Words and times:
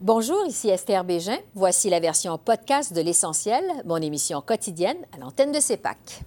Bonjour, 0.00 0.46
ici 0.46 0.68
Esther 0.68 1.02
Bégin. 1.02 1.38
Voici 1.56 1.90
la 1.90 1.98
version 1.98 2.38
podcast 2.38 2.92
de 2.92 3.00
L'Essentiel, 3.00 3.64
mon 3.84 3.96
émission 3.96 4.40
quotidienne 4.40 4.96
à 5.12 5.18
l'antenne 5.18 5.50
de 5.50 5.58
CEPAC. 5.58 6.22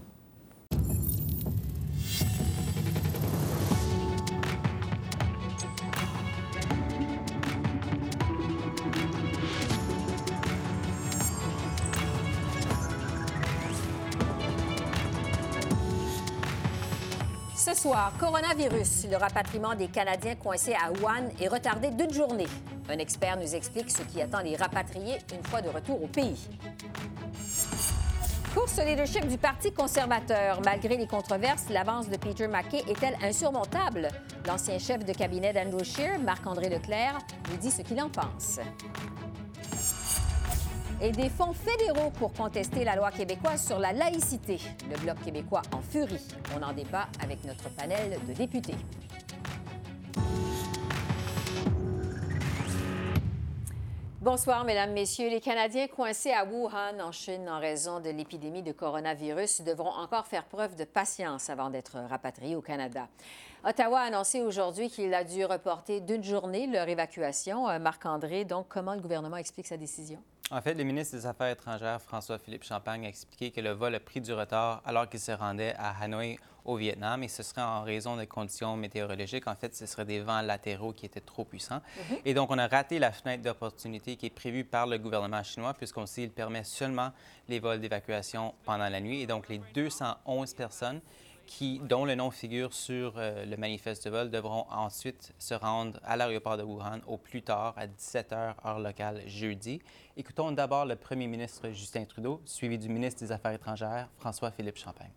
Ce 17.56 17.74
soir, 17.74 18.12
coronavirus. 18.20 19.06
Le 19.10 19.16
rapatriement 19.16 19.76
des 19.76 19.88
Canadiens 19.88 20.36
coincés 20.36 20.74
à 20.74 20.92
Wuhan 20.92 21.30
est 21.40 21.48
retardé 21.48 21.90
d'une 21.92 22.12
journée. 22.12 22.48
Un 22.90 22.98
expert 22.98 23.38
nous 23.38 23.56
explique 23.56 23.90
ce 23.90 24.02
qui 24.04 24.22
attend 24.22 24.42
les 24.42 24.56
rapatriés 24.56 25.18
une 25.34 25.44
fois 25.44 25.62
de 25.62 25.70
retour 25.70 26.04
au 26.04 26.08
pays. 26.08 26.48
Course 28.54 28.80
leadership 28.80 29.28
du 29.28 29.38
Parti 29.38 29.72
conservateur. 29.72 30.60
Malgré 30.66 30.98
les 30.98 31.08
controverses, 31.08 31.70
l'avance 31.70 32.10
de 32.10 32.18
Peter 32.18 32.48
MacKay 32.48 32.84
est-elle 32.90 33.16
insurmontable? 33.24 34.10
L'ancien 34.46 34.78
chef 34.78 35.06
de 35.06 35.14
cabinet 35.14 35.54
d'Andrew 35.54 35.86
Scheer, 35.86 36.20
Marc-André 36.20 36.70
Leclerc, 36.70 37.18
nous 37.50 37.58
dit 37.58 37.72
ce 37.72 37.82
qu'il 37.82 38.02
en 38.02 38.10
pense 38.10 38.60
et 41.02 41.12
des 41.12 41.30
fonds 41.30 41.54
fédéraux 41.54 42.12
pour 42.12 42.32
contester 42.34 42.84
la 42.84 42.96
loi 42.96 43.12
québécoise 43.12 43.66
sur 43.66 43.80
la 43.80 43.92
laïcité. 43.92 44.60
Le 44.90 44.98
Bloc 45.00 45.22
québécois 45.24 45.64
en 45.74 45.82
furie. 45.82 46.22
On 46.56 46.62
en 46.62 46.74
débat 46.74 47.08
avec 47.22 47.44
notre 47.44 47.70
panel 47.70 48.20
de 48.28 48.34
députés. 48.34 48.76
Bonsoir, 54.22 54.66
Mesdames, 54.66 54.94
Messieurs. 54.94 55.32
Les 55.32 55.42
Canadiens 55.42 55.88
coincés 55.88 56.32
à 56.32 56.46
Wuhan, 56.46 57.00
en 57.00 57.12
Chine, 57.12 57.50
en 57.50 57.60
raison 57.60 58.00
de 58.00 58.12
l'épidémie 58.12 58.62
de 58.62 58.72
coronavirus, 58.72 59.64
devront 59.64 59.90
encore 59.90 60.28
faire 60.28 60.46
preuve 60.46 60.76
de 60.76 60.84
patience 60.84 61.50
avant 61.50 61.72
d'être 61.72 61.98
rapatriés 62.08 62.56
au 62.56 62.62
Canada. 62.62 63.08
Ottawa 63.68 64.02
a 64.02 64.04
annoncé 64.04 64.44
aujourd'hui 64.44 64.92
qu'il 64.92 65.12
a 65.16 65.24
dû 65.24 65.44
reporter 65.44 66.02
d'une 66.02 66.24
journée 66.24 66.68
leur 66.68 66.88
évacuation. 66.88 67.68
Euh, 67.68 67.80
Marc-André, 67.80 68.46
donc, 68.46 68.68
comment 68.70 68.94
le 68.94 69.02
gouvernement 69.02 69.38
explique 69.38 69.66
sa 69.66 69.78
décision? 69.78 70.20
En 70.52 70.62
fait, 70.62 70.76
le 70.76 70.84
ministre 70.84 71.18
des 71.18 71.26
Affaires 71.26 71.50
étrangères, 71.50 72.00
François-Philippe 72.00 72.64
Champagne, 72.64 73.08
a 73.08 73.10
expliqué 73.10 73.50
que 73.50 73.62
le 73.62 73.72
vol 73.72 73.96
a 73.96 74.00
pris 74.00 74.22
du 74.22 74.34
retard 74.34 74.84
alors 74.86 75.10
qu'il 75.10 75.20
se 75.20 75.32
rendait 75.32 75.74
à 75.80 75.96
Hanoï, 76.00 76.38
au 76.66 76.76
Vietnam, 76.76 77.24
et 77.24 77.28
ce 77.28 77.44
serait 77.44 77.62
en 77.62 77.84
raison 77.84 78.18
des 78.18 78.28
conditions 78.28 78.76
météorologiques. 78.76 79.48
En 79.48 79.56
fait, 79.56 79.76
ce 79.76 79.86
seraient 79.86 80.06
des 80.06 80.20
vents 80.20 80.42
latéraux 80.42 80.94
qui 80.94 81.06
étaient 81.06 81.20
trop 81.20 81.44
puissants. 81.46 81.82
Mhm. 82.10 82.18
Et 82.26 82.34
donc, 82.34 82.52
on 82.52 82.58
a 82.58 82.68
raté 82.68 83.00
la 83.00 83.12
fenêtre 83.12 83.44
d'opportunité 83.44 84.16
qui 84.16 84.28
est 84.28 84.30
prévue 84.30 84.64
par 84.64 84.88
le 84.88 84.98
gouvernement 84.98 85.44
chinois, 85.44 85.74
puisqu'on 85.74 86.06
sait 86.06 86.22
qu'il 86.22 86.32
permet 86.32 86.64
seulement 86.64 87.12
les 87.48 87.60
vols 87.60 87.80
d'évacuation 87.80 88.54
pendant 88.64 88.90
la 88.90 89.00
nuit. 89.00 89.22
Et 89.22 89.28
donc, 89.28 89.50
les 89.50 89.62
211 89.74 90.54
personnes 90.54 91.02
qui, 91.46 91.80
dont 91.80 92.06
le 92.06 92.16
nom 92.16 92.32
figure 92.32 92.74
sur 92.74 93.16
euh, 93.18 93.46
le 93.46 93.58
manifeste 93.58 94.06
de 94.06 94.10
vol, 94.10 94.30
devront 94.30 94.66
ensuite 94.70 95.34
se 95.38 95.54
rendre 95.54 96.00
à 96.04 96.16
l'aéroport 96.16 96.58
de 96.58 96.64
Wuhan 96.64 97.00
au 97.08 97.18
plus 97.18 97.42
tard 97.42 97.74
à 97.76 97.88
17 97.88 98.32
h 98.32 98.54
heure 98.66 98.80
locale 98.80 99.22
jeudi. 99.28 99.82
Écoutons 100.16 100.52
d'abord 100.52 100.86
le 100.86 100.96
premier 100.96 101.28
ministre 101.28 101.70
Justin 101.72 102.06
Trudeau, 102.06 102.42
suivi 102.46 102.78
du 102.78 102.88
ministre 102.88 103.20
des 103.22 103.32
Affaires 103.32 103.52
étrangères 103.52 104.08
François-Philippe 104.18 104.78
Champagne. 104.78 105.12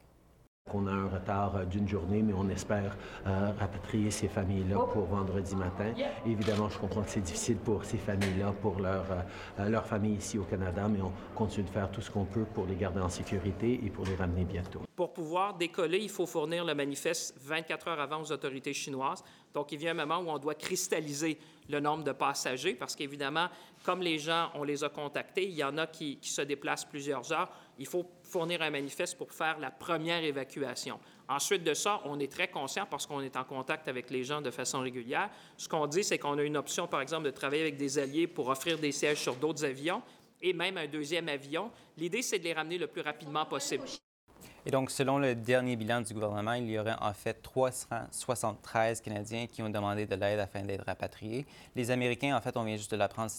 On 0.73 0.87
a 0.87 0.91
un 0.91 1.09
retard 1.09 1.57
euh, 1.57 1.65
d'une 1.67 1.87
journée, 1.87 2.23
mais 2.23 2.33
on 2.33 2.49
espère 2.49 2.97
euh, 3.27 3.53
rapatrier 3.59 4.11
ces 4.11 4.29
familles-là 4.29 4.77
pour 4.93 5.05
vendredi 5.05 5.55
matin. 5.55 5.93
Évidemment, 6.27 6.71
je 6.71 6.79
comprends 6.79 7.03
que 7.03 7.11
c'est 7.11 7.21
difficile 7.21 7.59
pour 7.59 7.85
ces 7.85 7.99
familles-là, 7.99 8.53
pour 8.63 8.81
leur, 8.81 9.05
euh, 9.59 9.69
leur 9.69 9.87
famille 9.87 10.17
ici 10.17 10.39
au 10.39 10.45
Canada, 10.45 10.89
mais 10.89 11.03
on 11.03 11.13
continue 11.35 11.67
de 11.67 11.71
faire 11.71 11.91
tout 11.91 12.01
ce 12.01 12.11
qu'on 12.11 12.25
peut 12.25 12.47
pour 12.55 12.67
les 12.67 12.77
garder 12.77 13.01
en 13.01 13.11
sécurité 13.11 13.79
et 13.85 13.91
pour 13.91 14.07
les 14.07 14.17
ramener 14.17 14.45
bientôt. 14.45 14.81
Pour 14.97 15.13
pouvoir 15.13 15.55
décoller, 15.55 15.99
il 15.99 16.09
faut 16.09 16.27
fournir 16.27 16.65
le 16.65 16.75
manifeste 16.75 17.37
24 17.43 17.89
heures 17.89 18.01
avant 18.01 18.23
aux 18.23 18.33
autorités 18.33 18.73
chinoises. 18.73 19.23
Donc, 19.53 19.71
il 19.71 19.79
vient 19.79 19.91
un 19.91 20.07
moment 20.07 20.21
où 20.21 20.35
on 20.35 20.39
doit 20.39 20.55
cristalliser 20.55 21.39
le 21.69 21.79
nombre 21.79 22.05
de 22.05 22.13
passagers 22.13 22.75
parce 22.75 22.97
qu'évidemment, 22.97 23.49
comme 23.85 24.01
les 24.01 24.19
gens, 24.19 24.51
on 24.55 24.65
les 24.65 24.83
a 24.83 24.89
contactés, 24.89 25.45
il 25.45 25.55
y 25.55 25.65
en 25.65 25.77
a 25.77 25.87
qui, 25.87 26.17
qui 26.17 26.31
se 26.31 26.43
déplacent 26.43 26.87
plusieurs 26.87 27.33
heures. 27.33 27.51
Il 27.79 27.87
faut 27.87 28.05
fournir 28.23 28.63
un 28.63 28.71
manifeste 28.71 29.17
pour 29.17 29.33
faire 29.33 29.59
la 29.59 29.71
première 29.71 30.23
évacuation. 30.23 30.99
Ensuite 31.29 31.65
de 31.65 31.75
ça, 31.75 32.01
on 32.05 32.21
est 32.21 32.31
très 32.31 32.49
conscient 32.49 32.87
parce 32.89 33.07
qu'on 33.07 33.21
est 33.21 33.37
en 33.37 33.45
contact 33.45 33.89
avec 33.89 34.11
les 34.11 34.25
gens 34.25 34.41
de 34.41 34.51
façon 34.51 34.81
régulière. 34.81 35.31
Ce 35.57 35.69
qu'on 35.69 35.87
dit, 35.87 36.05
c'est 36.05 36.19
qu'on 36.19 36.39
a 36.39 36.43
une 36.43 36.57
option, 36.57 36.87
par 36.87 37.01
exemple, 37.01 37.25
de 37.25 37.31
travailler 37.31 37.63
avec 37.63 37.77
des 37.77 37.99
alliés 37.99 38.27
pour 38.27 38.49
offrir 38.49 38.79
des 38.79 38.93
sièges 38.93 39.21
sur 39.21 39.37
d'autres 39.37 39.65
avions 39.65 40.03
et 40.43 40.53
même 40.53 40.77
un 40.77 40.87
deuxième 40.87 41.29
avion. 41.29 41.71
L'idée, 41.97 42.23
c'est 42.23 42.39
de 42.39 42.45
les 42.45 42.53
ramener 42.53 42.79
le 42.79 42.87
plus 42.87 43.01
rapidement 43.01 43.47
possible. 43.47 43.85
Et 44.67 44.71
donc, 44.71 44.91
selon 44.91 45.19
le 45.19 45.35
dernier 45.35 45.77
bilan 45.77 46.01
du 46.01 46.15
gouvernement, 46.15 46.55
il 46.55 46.71
y 46.71 46.79
aurait 46.79 46.97
en 46.99 47.13
fait 47.13 47.43
373 47.43 49.03
Canadiens 49.03 49.47
qui 49.47 49.63
ont 49.63 49.69
demandé 49.69 50.07
de 50.07 50.15
l'aide 50.15 50.41
afin 50.41 50.63
d'être 50.63 50.87
rapatriés. 50.87 51.45
Les 51.77 51.91
Américains, 51.91 52.35
en 52.35 52.41
fait, 52.41 52.57
on 52.57 52.65
vient 52.65 52.77
juste 52.77 52.93
de 52.93 52.97
l'apprendre 52.97 53.31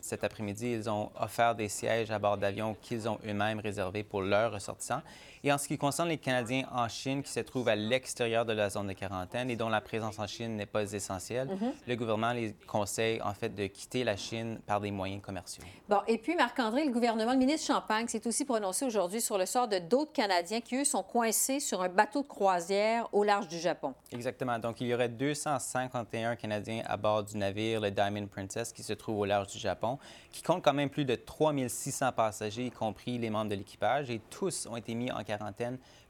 cet 0.00 0.24
après-midi, 0.24 0.72
ils 0.72 0.88
ont 0.88 1.10
offert 1.20 1.54
des 1.54 1.68
sièges 1.68 2.10
à 2.10 2.18
bord 2.18 2.38
d'avions 2.38 2.74
qu'ils 2.80 3.06
ont 3.06 3.18
eux-mêmes 3.26 3.60
réservés 3.60 4.02
pour 4.02 4.22
leurs 4.22 4.52
ressortissants. 4.52 5.02
Et 5.44 5.52
en 5.52 5.58
ce 5.58 5.66
qui 5.66 5.76
concerne 5.76 6.08
les 6.08 6.18
Canadiens 6.18 6.68
en 6.70 6.86
Chine 6.86 7.20
qui 7.20 7.32
se 7.32 7.40
trouvent 7.40 7.68
à 7.68 7.74
l'extérieur 7.74 8.44
de 8.44 8.52
la 8.52 8.70
zone 8.70 8.86
de 8.86 8.92
quarantaine 8.92 9.50
et 9.50 9.56
dont 9.56 9.68
la 9.68 9.80
présence 9.80 10.20
en 10.20 10.28
Chine 10.28 10.54
n'est 10.54 10.66
pas 10.66 10.92
essentielle, 10.92 11.48
mhm. 11.48 11.72
le 11.88 11.96
gouvernement 11.96 12.32
les 12.32 12.54
conseille 12.68 13.20
en 13.22 13.34
fait 13.34 13.52
de 13.52 13.66
quitter 13.66 14.04
la 14.04 14.16
Chine 14.16 14.60
par 14.64 14.80
des 14.80 14.92
moyens 14.92 15.20
commerciaux. 15.20 15.64
Bon, 15.88 15.98
et 16.06 16.18
puis 16.18 16.36
Marc-André, 16.36 16.84
le 16.84 16.92
gouvernement, 16.92 17.32
le 17.32 17.38
ministre 17.38 17.66
Champagne 17.66 18.06
s'est 18.06 18.24
aussi 18.24 18.44
prononcé 18.44 18.84
aujourd'hui 18.84 19.20
sur 19.20 19.36
le 19.36 19.44
sort 19.44 19.66
de 19.66 19.78
d'autres 19.78 20.12
Canadiens 20.12 20.60
qui, 20.60 20.76
eux, 20.76 20.84
sont 20.84 21.02
coincés 21.02 21.58
sur 21.58 21.82
un 21.82 21.88
bateau 21.88 22.22
de 22.22 22.28
croisière 22.28 23.08
au 23.12 23.24
large 23.24 23.48
du 23.48 23.58
Japon. 23.58 23.94
Exactement. 24.12 24.60
Donc, 24.60 24.80
il 24.80 24.86
y 24.86 24.94
aurait 24.94 25.08
251 25.08 26.36
Canadiens 26.36 26.84
à 26.86 26.96
bord 26.96 27.24
du 27.24 27.36
navire, 27.36 27.80
le 27.80 27.90
Diamond 27.90 28.28
Princess, 28.28 28.72
qui 28.72 28.84
se 28.84 28.92
trouve 28.92 29.18
au 29.18 29.24
large 29.24 29.48
du 29.48 29.58
Japon, 29.58 29.98
qui 30.30 30.42
compte 30.42 30.62
quand 30.62 30.72
même 30.72 30.88
plus 30.88 31.04
de 31.04 31.16
3600 31.16 32.12
passagers, 32.12 32.66
y 32.66 32.70
compris 32.70 33.18
les 33.18 33.28
membres 33.28 33.50
de 33.50 33.56
l'équipage, 33.56 34.08
et 34.08 34.20
tous 34.30 34.68
ont 34.70 34.76
été 34.76 34.94
mis 34.94 35.10
en 35.10 35.24
quarantaine 35.24 35.31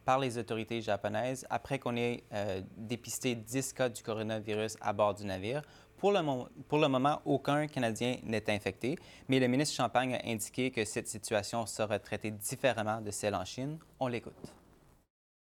par 0.05 0.19
les 0.19 0.39
autorités 0.39 0.81
japonaises 0.81 1.47
après 1.51 1.79
qu'on 1.79 1.97
ait 1.97 2.25
euh, 2.33 2.61
dépisté 2.77 3.35
10 3.35 3.73
cas 3.73 3.89
du 3.89 4.03
coronavirus 4.03 4.77
à 4.81 4.93
bord 4.93 5.15
du 5.15 5.25
navire. 5.25 5.63
Pour 6.03 6.11
le, 6.11 6.89
moment, 6.89 7.23
aucun 7.25 7.69
Canadien 7.69 8.17
n'est 8.25 8.51
infecté, 8.51 8.99
mais 9.29 9.39
le 9.39 9.47
ministre 9.47 9.77
Champagne 9.77 10.17
a 10.17 10.29
indiqué 10.29 10.73
que 10.73 10.85
cette 10.85 11.07
situation 11.07 11.65
sera 11.65 12.01
traitée 12.01 12.33
différemment 12.33 13.01
de 13.01 13.13
celle 13.13 13.37
en 13.37 13.45
Chine. 13.45 13.79
On 14.01 14.09
l'écoute. 14.09 14.53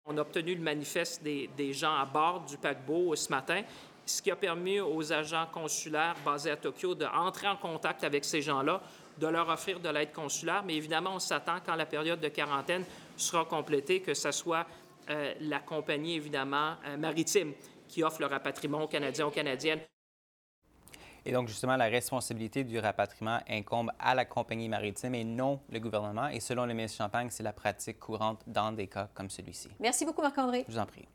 On 0.06 0.18
a 0.18 0.22
obtenu 0.22 0.56
le 0.56 0.60
manifeste 0.60 1.22
des, 1.22 1.72
gens 1.72 1.94
à 1.94 2.04
bord 2.04 2.40
du 2.40 2.56
paquebot 2.56 3.14
ce 3.14 3.30
matin, 3.30 3.62
ce 4.04 4.20
qui 4.20 4.32
a 4.32 4.34
permis 4.34 4.80
aux 4.80 5.12
agents 5.12 5.46
consulaires 5.52 6.16
basés 6.24 6.50
à 6.50 6.56
Tokyo 6.56 6.96
d'entrer 6.96 7.46
en 7.46 7.56
contact 7.56 8.02
avec 8.02 8.24
ces 8.24 8.42
gens-là, 8.42 8.80
de 9.18 9.26
leur 9.28 9.48
offrir 9.48 9.78
de 9.78 9.88
l'aide 9.88 10.12
consulaire. 10.12 10.64
Mais 10.66 10.74
évidemment, 10.74 11.14
on 11.14 11.20
s'attend 11.20 11.58
quand 11.64 11.76
la 11.76 11.86
période 11.86 12.18
de 12.18 12.28
quarantaine 12.28 12.84
sera 13.20 13.44
complétée, 13.44 14.00
que 14.00 14.14
ce 14.14 14.30
soit 14.32 14.66
euh, 15.10 15.34
la 15.40 15.60
compagnie, 15.60 16.14
évidemment, 16.14 16.74
euh, 16.86 16.96
maritime 16.96 17.52
qui 17.88 18.02
offre 18.04 18.20
le 18.20 18.26
rapatriement 18.26 18.82
aux 18.82 18.88
Canadiens, 18.88 19.26
aux 19.26 19.30
Canadiennes. 19.30 19.80
Et 21.24 21.32
donc, 21.32 21.48
justement, 21.48 21.76
la 21.76 21.86
responsabilité 21.86 22.64
du 22.64 22.78
rapatriement 22.78 23.40
incombe 23.48 23.90
à 23.98 24.14
la 24.14 24.24
compagnie 24.24 24.68
maritime 24.68 25.14
et 25.14 25.24
non 25.24 25.60
le 25.70 25.78
gouvernement. 25.78 26.28
Et 26.28 26.40
selon 26.40 26.64
le 26.64 26.72
ministre 26.72 26.98
Champagne, 26.98 27.28
c'est 27.30 27.42
la 27.42 27.52
pratique 27.52 27.98
courante 27.98 28.42
dans 28.46 28.72
des 28.72 28.86
cas 28.86 29.08
comme 29.12 29.28
celui-ci. 29.28 29.68
Merci 29.80 30.06
beaucoup, 30.06 30.22
Marc-André. 30.22 30.64
Je 30.66 30.72
vous 30.72 30.78
en 30.78 30.86
prie. 30.86 31.06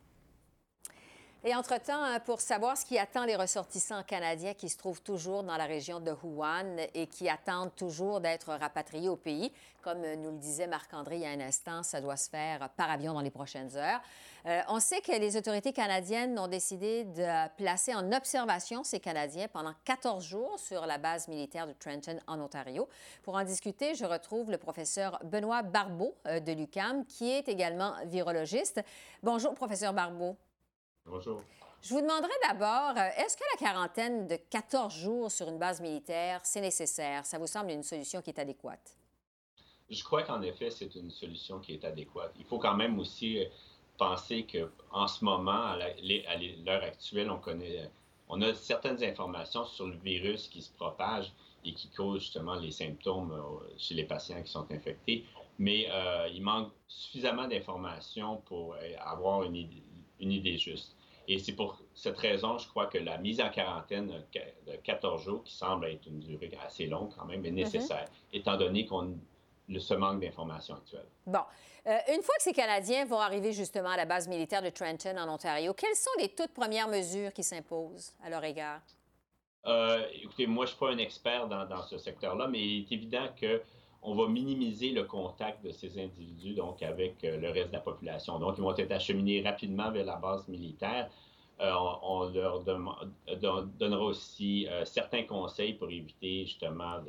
Et 1.48 1.54
entre-temps, 1.54 2.02
hein, 2.02 2.20
pour 2.22 2.42
savoir 2.42 2.76
ce 2.76 2.84
qui 2.84 2.98
attend 2.98 3.24
les 3.24 3.36
ressortissants 3.36 4.02
canadiens 4.02 4.56
qui 4.56 4.68
se 4.68 4.80
trouvent 4.80 5.04
toujours 5.04 5.44
dans 5.44 5.58
la 5.58 5.66
région 5.66 6.00
de 6.00 6.12
Wuhan 6.24 6.78
et 6.96 7.06
qui 7.06 7.30
attendent 7.30 7.76
toujours 7.76 8.20
d'être 8.20 8.52
rapatriés 8.52 9.10
au 9.10 9.16
pays, 9.16 9.54
comme 9.84 10.02
nous 10.02 10.32
le 10.32 10.40
disait 10.40 10.66
Marc-André 10.66 11.18
il 11.18 11.22
y 11.22 11.26
a 11.28 11.30
un 11.30 11.40
instant, 11.42 11.84
ça 11.84 12.02
doit 12.02 12.18
se 12.18 12.32
faire 12.32 12.68
par 12.70 12.90
avion 12.90 13.14
dans 13.14 13.22
les 13.22 13.30
prochaines 13.30 13.78
heures. 13.78 14.02
Euh, 14.48 14.62
on 14.70 14.80
sait 14.80 15.02
que 15.02 15.12
les 15.12 15.38
autorités 15.38 15.72
canadiennes 15.72 16.40
ont 16.40 16.48
décidé 16.48 17.04
de 17.04 17.48
placer 17.58 17.94
en 17.94 18.12
observation 18.12 18.84
ces 18.84 19.00
Canadiens 19.00 19.48
pendant 19.48 19.76
14 19.84 20.26
jours 20.26 20.58
sur 20.58 20.88
la 20.88 20.98
base 20.98 21.28
militaire 21.28 21.68
de 21.68 21.74
Trenton 21.74 22.20
en 22.26 22.42
Ontario. 22.42 22.90
Pour 23.22 23.36
en 23.36 23.44
discuter, 23.44 23.94
je 23.94 24.06
retrouve 24.06 24.50
le 24.50 24.58
professeur 24.58 25.20
Benoît 25.24 25.62
Barbeau 25.62 26.16
euh, 26.26 26.40
de 26.40 26.54
l'UCAM, 26.54 27.06
qui 27.06 27.30
est 27.30 27.48
également 27.48 27.94
virologiste. 28.06 28.82
Bonjour, 29.22 29.54
professeur 29.54 29.94
Barbeau. 29.94 30.36
Bonjour. 31.08 31.44
Je 31.84 31.94
vous 31.94 32.02
demanderai 32.02 32.34
d'abord, 32.48 32.98
euh, 32.98 33.24
est-ce 33.24 33.38
que 33.38 33.44
la 33.54 33.68
quarantaine 33.68 34.26
de 34.26 34.38
14 34.50 34.92
jours 34.92 35.32
sur 35.32 35.48
une 35.48 35.60
base 35.60 35.80
militaire, 35.80 36.42
c'est 36.44 36.62
nécessaire? 36.62 37.28
Ça 37.28 37.38
vous 37.38 37.46
semble 37.46 37.70
une 37.70 37.84
solution 37.84 38.24
qui 38.24 38.32
est 38.32 38.40
adéquate? 38.40 38.98
Je 39.92 40.04
crois 40.04 40.24
qu'en 40.24 40.42
effet, 40.42 40.72
c'est 40.72 40.96
une 40.96 41.12
solution 41.12 41.60
qui 41.60 41.74
est 41.74 41.86
adéquate. 41.86 42.34
Il 42.40 42.46
faut 42.46 42.58
quand 42.58 42.74
même 42.74 42.98
aussi 42.98 43.38
euh, 43.38 43.46
penser 44.00 44.48
qu'en 44.52 45.08
ce 45.08 45.24
moment, 45.24 45.52
à 45.52 45.78
l'heure 45.78 46.84
actuelle, 46.84 47.30
on 47.30 47.38
connaît, 47.38 47.88
on 48.28 48.42
a 48.42 48.56
certaines 48.56 49.04
informations 49.04 49.66
sur 49.66 49.86
le 49.86 49.98
virus 49.98 50.48
qui 50.48 50.64
se 50.64 50.72
propage. 50.72 51.32
et 51.68 51.74
qui 51.74 51.90
causent 51.90 52.22
justement 52.22 52.56
les 52.56 52.70
symptômes 52.70 53.34
chez 53.76 53.96
les 53.96 54.04
patients 54.04 54.40
qui 54.44 54.52
sont 54.52 54.72
infectés. 54.72 55.26
Mais 55.58 55.88
il 56.32 56.44
manque 56.44 56.72
suffisamment 56.88 57.48
d'informations 57.48 58.38
pour 58.46 58.76
avoir 59.00 59.42
une 59.44 60.32
idée 60.32 60.58
juste. 60.60 60.95
Et 61.28 61.40
c'est 61.40 61.54
pour 61.54 61.82
cette 61.94 62.18
raison, 62.18 62.58
je 62.58 62.68
crois 62.68 62.88
que 62.88 62.98
la 62.98 63.18
mise 63.18 63.42
en 63.42 63.50
quarantaine 63.50 64.08
de 64.68 64.76
14 64.84 65.24
jours, 65.24 65.44
qui 65.44 65.54
semble 65.54 65.88
être 65.88 66.06
une 66.08 66.20
durée 66.20 66.52
assez 66.66 66.86
longue 66.86 67.10
quand 67.18 67.26
même, 67.26 67.44
est 67.46 67.50
mhm. 67.50 67.56
nécessaire, 67.56 68.06
étant 68.32 68.58
donné 68.58 68.86
qu'on 68.86 69.18
ce 69.80 69.94
manque 69.96 70.22
d'informations 70.22 70.76
actuelles. 70.76 71.08
Bon. 71.26 71.40
Euh, 71.88 71.98
une 72.10 72.22
fois 72.22 72.36
que 72.38 72.44
ces 72.44 72.54
Canadiens 72.54 73.06
vont 73.06 73.20
arriver 73.20 73.52
justement 73.52 73.90
à 73.90 73.98
la 73.98 74.06
base 74.06 74.28
militaire 74.28 74.62
de 74.62 74.70
Trenton, 74.70 75.18
en 75.18 75.32
Ontario, 75.32 75.74
quelles 75.74 75.96
sont 75.96 76.12
les 76.20 76.30
toutes 76.30 76.54
premières 76.54 76.88
mesures 76.88 77.32
qui 77.32 77.44
s'imposent 77.44 78.14
à 78.24 78.30
leur 78.30 78.44
égard? 78.44 78.82
Euh, 79.68 80.04
écoutez, 80.14 80.48
moi, 80.48 80.66
je 80.66 80.72
ne 80.72 80.76
suis 80.76 80.80
pas 80.80 80.92
un 80.92 80.98
expert 80.98 81.48
dans, 81.48 81.66
dans 81.66 81.84
ce 81.84 81.98
secteur-là, 81.98 82.48
mais 82.48 82.60
il 82.60 82.82
est 82.82 82.92
évident 82.92 83.28
que 83.40 83.62
on 84.06 84.16
va 84.16 84.28
minimiser 84.28 84.92
le 84.92 85.04
contact 85.04 85.66
de 85.66 85.72
ces 85.72 86.00
individus 86.00 86.54
donc 86.54 86.82
avec 86.84 87.24
euh, 87.24 87.38
le 87.38 87.50
reste 87.50 87.70
de 87.70 87.74
la 87.74 87.80
population. 87.80 88.40
Donc, 88.40 88.56
ils 88.58 88.62
vont 88.62 88.76
être 88.76 88.92
acheminés 88.92 89.42
rapidement 89.42 89.92
vers 89.92 90.06
la 90.06 90.16
base 90.16 90.48
militaire. 90.48 91.10
Euh, 91.60 91.72
on, 92.04 92.30
leur 92.30 92.64
donnera 92.64 94.04
aussi 94.04 94.68
euh, 94.70 94.86
certains 94.86 95.24
conseils 95.24 95.74
pour 95.74 95.90
éviter 95.90 96.46
justement 96.46 97.00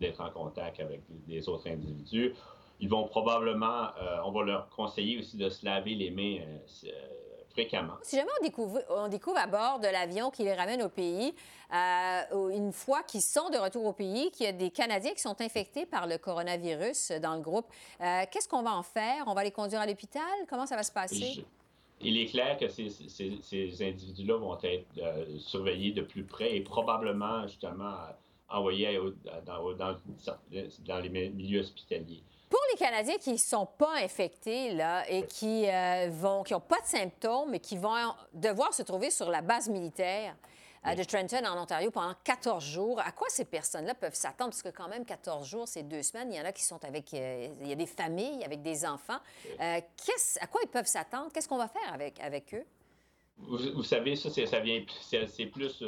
d'être 0.00 0.20
en 0.20 0.30
contact 0.30 0.80
avec 0.80 1.02
des 1.26 1.48
autres 1.48 1.68
individus. 1.68 2.34
Ils 2.80 2.88
vont 2.88 3.04
probablement, 3.04 3.88
on 4.24 4.32
va 4.32 4.42
leur 4.42 4.68
conseiller 4.68 5.18
aussi 5.20 5.36
de 5.36 5.48
se 5.48 5.64
laver 5.64 5.94
les 5.94 6.10
mains 6.10 6.40
si 8.02 8.16
jamais 8.16 8.30
on 8.40 8.44
découvre, 8.44 8.80
on 8.90 9.08
découvre 9.08 9.38
à 9.38 9.46
bord 9.46 9.78
de 9.80 9.86
l'avion 9.86 10.30
qui 10.30 10.42
les 10.42 10.54
ramène 10.54 10.82
au 10.82 10.88
pays, 10.88 11.34
euh, 11.72 12.48
une 12.50 12.72
fois 12.72 13.02
qu'ils 13.02 13.22
sont 13.22 13.48
de 13.50 13.56
retour 13.56 13.84
au 13.84 13.92
pays, 13.92 14.30
qu'il 14.30 14.46
y 14.46 14.48
a 14.48 14.52
des 14.52 14.70
Canadiens 14.70 15.12
qui 15.12 15.22
sont 15.22 15.40
infectés 15.40 15.86
par 15.86 16.06
le 16.06 16.18
coronavirus 16.18 17.12
dans 17.22 17.34
le 17.34 17.40
groupe, 17.40 17.66
euh, 18.00 18.24
qu'est-ce 18.30 18.48
qu'on 18.48 18.62
va 18.62 18.74
en 18.74 18.82
faire? 18.82 19.24
On 19.26 19.34
va 19.34 19.44
les 19.44 19.50
conduire 19.50 19.80
à 19.80 19.86
l'hôpital? 19.86 20.22
Comment 20.48 20.66
ça 20.66 20.76
va 20.76 20.82
se 20.82 20.92
passer? 20.92 21.44
il 22.00 22.18
est 22.18 22.26
clair 22.26 22.58
que 22.58 22.68
ces, 22.68 22.90
ces, 22.90 23.82
individus-là 23.82 24.36
vont 24.36 24.58
être 24.62 24.84
euh, 24.98 25.38
surveillés 25.38 25.92
de 25.92 26.02
plus 26.02 26.24
près 26.24 26.54
et 26.54 26.60
probablement, 26.60 27.46
justement, 27.46 27.94
envoyés 28.48 28.98
dans, 29.46 29.62
dans, 29.62 29.96
dans 30.86 31.00
les 31.00 31.08
milieux 31.08 31.60
hospitaliers. 31.60 32.22
Pour 32.54 32.62
les 32.70 32.78
Canadiens 32.78 33.16
qui 33.16 33.32
ne 33.32 33.36
sont 33.36 33.66
pas 33.66 33.96
infectés 33.96 34.74
là, 34.74 35.02
et 35.10 35.26
qui 35.26 35.68
euh, 35.68 36.08
vont, 36.12 36.44
qui 36.44 36.52
n'ont 36.52 36.60
pas 36.60 36.80
de 36.80 36.86
symptômes, 36.86 37.50
mais 37.50 37.58
qui 37.58 37.76
vont 37.76 37.96
devoir 38.32 38.72
se 38.72 38.84
trouver 38.84 39.10
sur 39.10 39.28
la 39.28 39.42
base 39.42 39.68
militaire 39.68 40.36
euh, 40.86 40.94
de 40.94 41.02
Trenton 41.02 41.44
en 41.44 41.60
Ontario 41.60 41.90
pendant 41.90 42.14
14 42.22 42.64
jours, 42.64 43.00
à 43.00 43.10
quoi 43.10 43.26
ces 43.28 43.44
personnes-là 43.44 43.96
peuvent 43.96 44.14
s'attendre? 44.14 44.50
Parce 44.50 44.62
que 44.62 44.68
quand 44.68 44.86
même, 44.86 45.04
14 45.04 45.48
jours, 45.48 45.66
c'est 45.66 45.82
deux 45.82 46.04
semaines. 46.04 46.32
Il 46.32 46.36
y 46.36 46.40
en 46.40 46.44
a 46.44 46.52
qui 46.52 46.62
sont 46.62 46.78
avec... 46.84 47.12
Euh, 47.14 47.48
il 47.60 47.66
y 47.66 47.72
a 47.72 47.74
des 47.74 47.86
familles 47.86 48.44
avec 48.44 48.62
des 48.62 48.86
enfants. 48.86 49.18
à 49.58 49.80
quoi 50.46 50.60
ils 50.62 50.70
peuvent 50.70 50.86
s'attendre? 50.86 51.32
Qu'est-ce 51.34 51.48
qu'on 51.48 51.58
va 51.58 51.66
faire 51.66 51.92
avec, 51.92 52.20
avec 52.20 52.54
eux? 52.54 52.64
Vous, 53.36 53.82
savez, 53.82 54.14
ça, 54.14 54.30
ça 54.30 54.60
vient... 54.60 54.80
C'est 55.10 55.46
plus... 55.46 55.82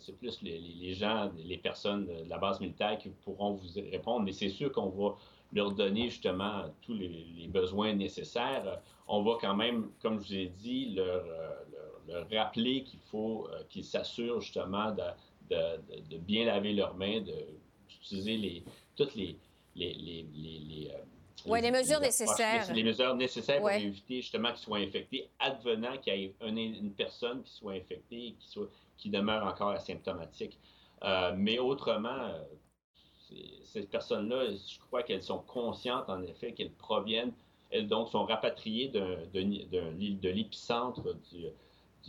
c'est 0.00 0.18
plus 0.18 0.42
les, 0.42 0.58
les, 0.58 0.94
gens, 0.94 1.30
les 1.36 1.58
personnes 1.58 2.06
de 2.06 2.28
la 2.28 2.38
base 2.38 2.58
militaire 2.58 2.98
qui 2.98 3.10
pourront 3.10 3.52
vous 3.52 3.68
répondre, 3.92 4.24
mais 4.24 4.32
c'est 4.32 4.48
sûr 4.48 4.72
qu'on 4.72 4.88
va 4.88 5.14
leur 5.52 5.72
donner 5.72 6.10
justement 6.10 6.64
tous 6.82 6.94
les, 6.94 7.48
besoins 7.48 7.94
nécessaires. 7.94 8.80
On 9.08 9.22
va 9.22 9.38
quand 9.40 9.54
même, 9.54 9.90
comme 10.02 10.20
je 10.20 10.26
vous 10.26 10.34
ai 10.34 10.46
dit, 10.46 10.94
leur, 10.94 11.24
leur, 12.08 12.28
rappeler 12.30 12.82
qu'il 12.82 13.00
faut 13.00 13.48
euh, 13.50 13.62
qu'ils 13.68 13.84
s'assurent 13.84 14.40
justement 14.40 14.90
de, 14.92 15.02
de, 15.50 16.00
de, 16.10 16.18
bien 16.18 16.44
laver 16.46 16.72
leurs 16.72 16.94
mains, 16.94 17.20
d'utiliser 17.88 18.36
les, 18.36 18.64
toutes 18.96 19.14
les, 19.14 19.38
les, 19.76 19.94
les, 19.94 20.26
les 20.34 20.90
euh, 20.92 20.98
les 21.60 21.70
mesures 21.70 22.00
nécessaires. 22.00 22.72
Les 22.72 22.82
mesures 22.82 23.14
nécessaires 23.14 23.60
pour 23.60 23.70
éviter 23.70 24.16
justement 24.16 24.50
qu'ils 24.50 24.58
soient 24.58 24.78
infectés, 24.78 25.28
advenant 25.38 25.96
qu'il 25.98 26.14
y 26.14 26.24
ait 26.24 26.34
une, 26.40 26.92
personne 26.92 27.42
qui 27.42 27.52
soit 27.52 27.72
infectée 27.72 28.28
et 28.28 28.32
qui, 28.32 28.48
soit, 28.48 28.68
qui 28.96 29.10
demeure 29.10 29.46
encore 29.46 29.70
asymptomatique. 29.70 30.58
Euh, 31.04 31.32
mais 31.36 31.58
autrement, 31.58 32.32
ces 33.64 33.82
personnes-là, 33.82 34.50
je 34.50 34.78
crois 34.86 35.02
qu'elles 35.02 35.22
sont 35.22 35.38
conscientes, 35.38 36.08
en 36.08 36.22
effet, 36.22 36.52
qu'elles 36.52 36.72
proviennent, 36.72 37.32
elles 37.70 37.88
donc 37.88 38.08
sont 38.08 38.24
rapatriées 38.24 38.88
de 38.88 40.28
l'épicentre 40.30 41.02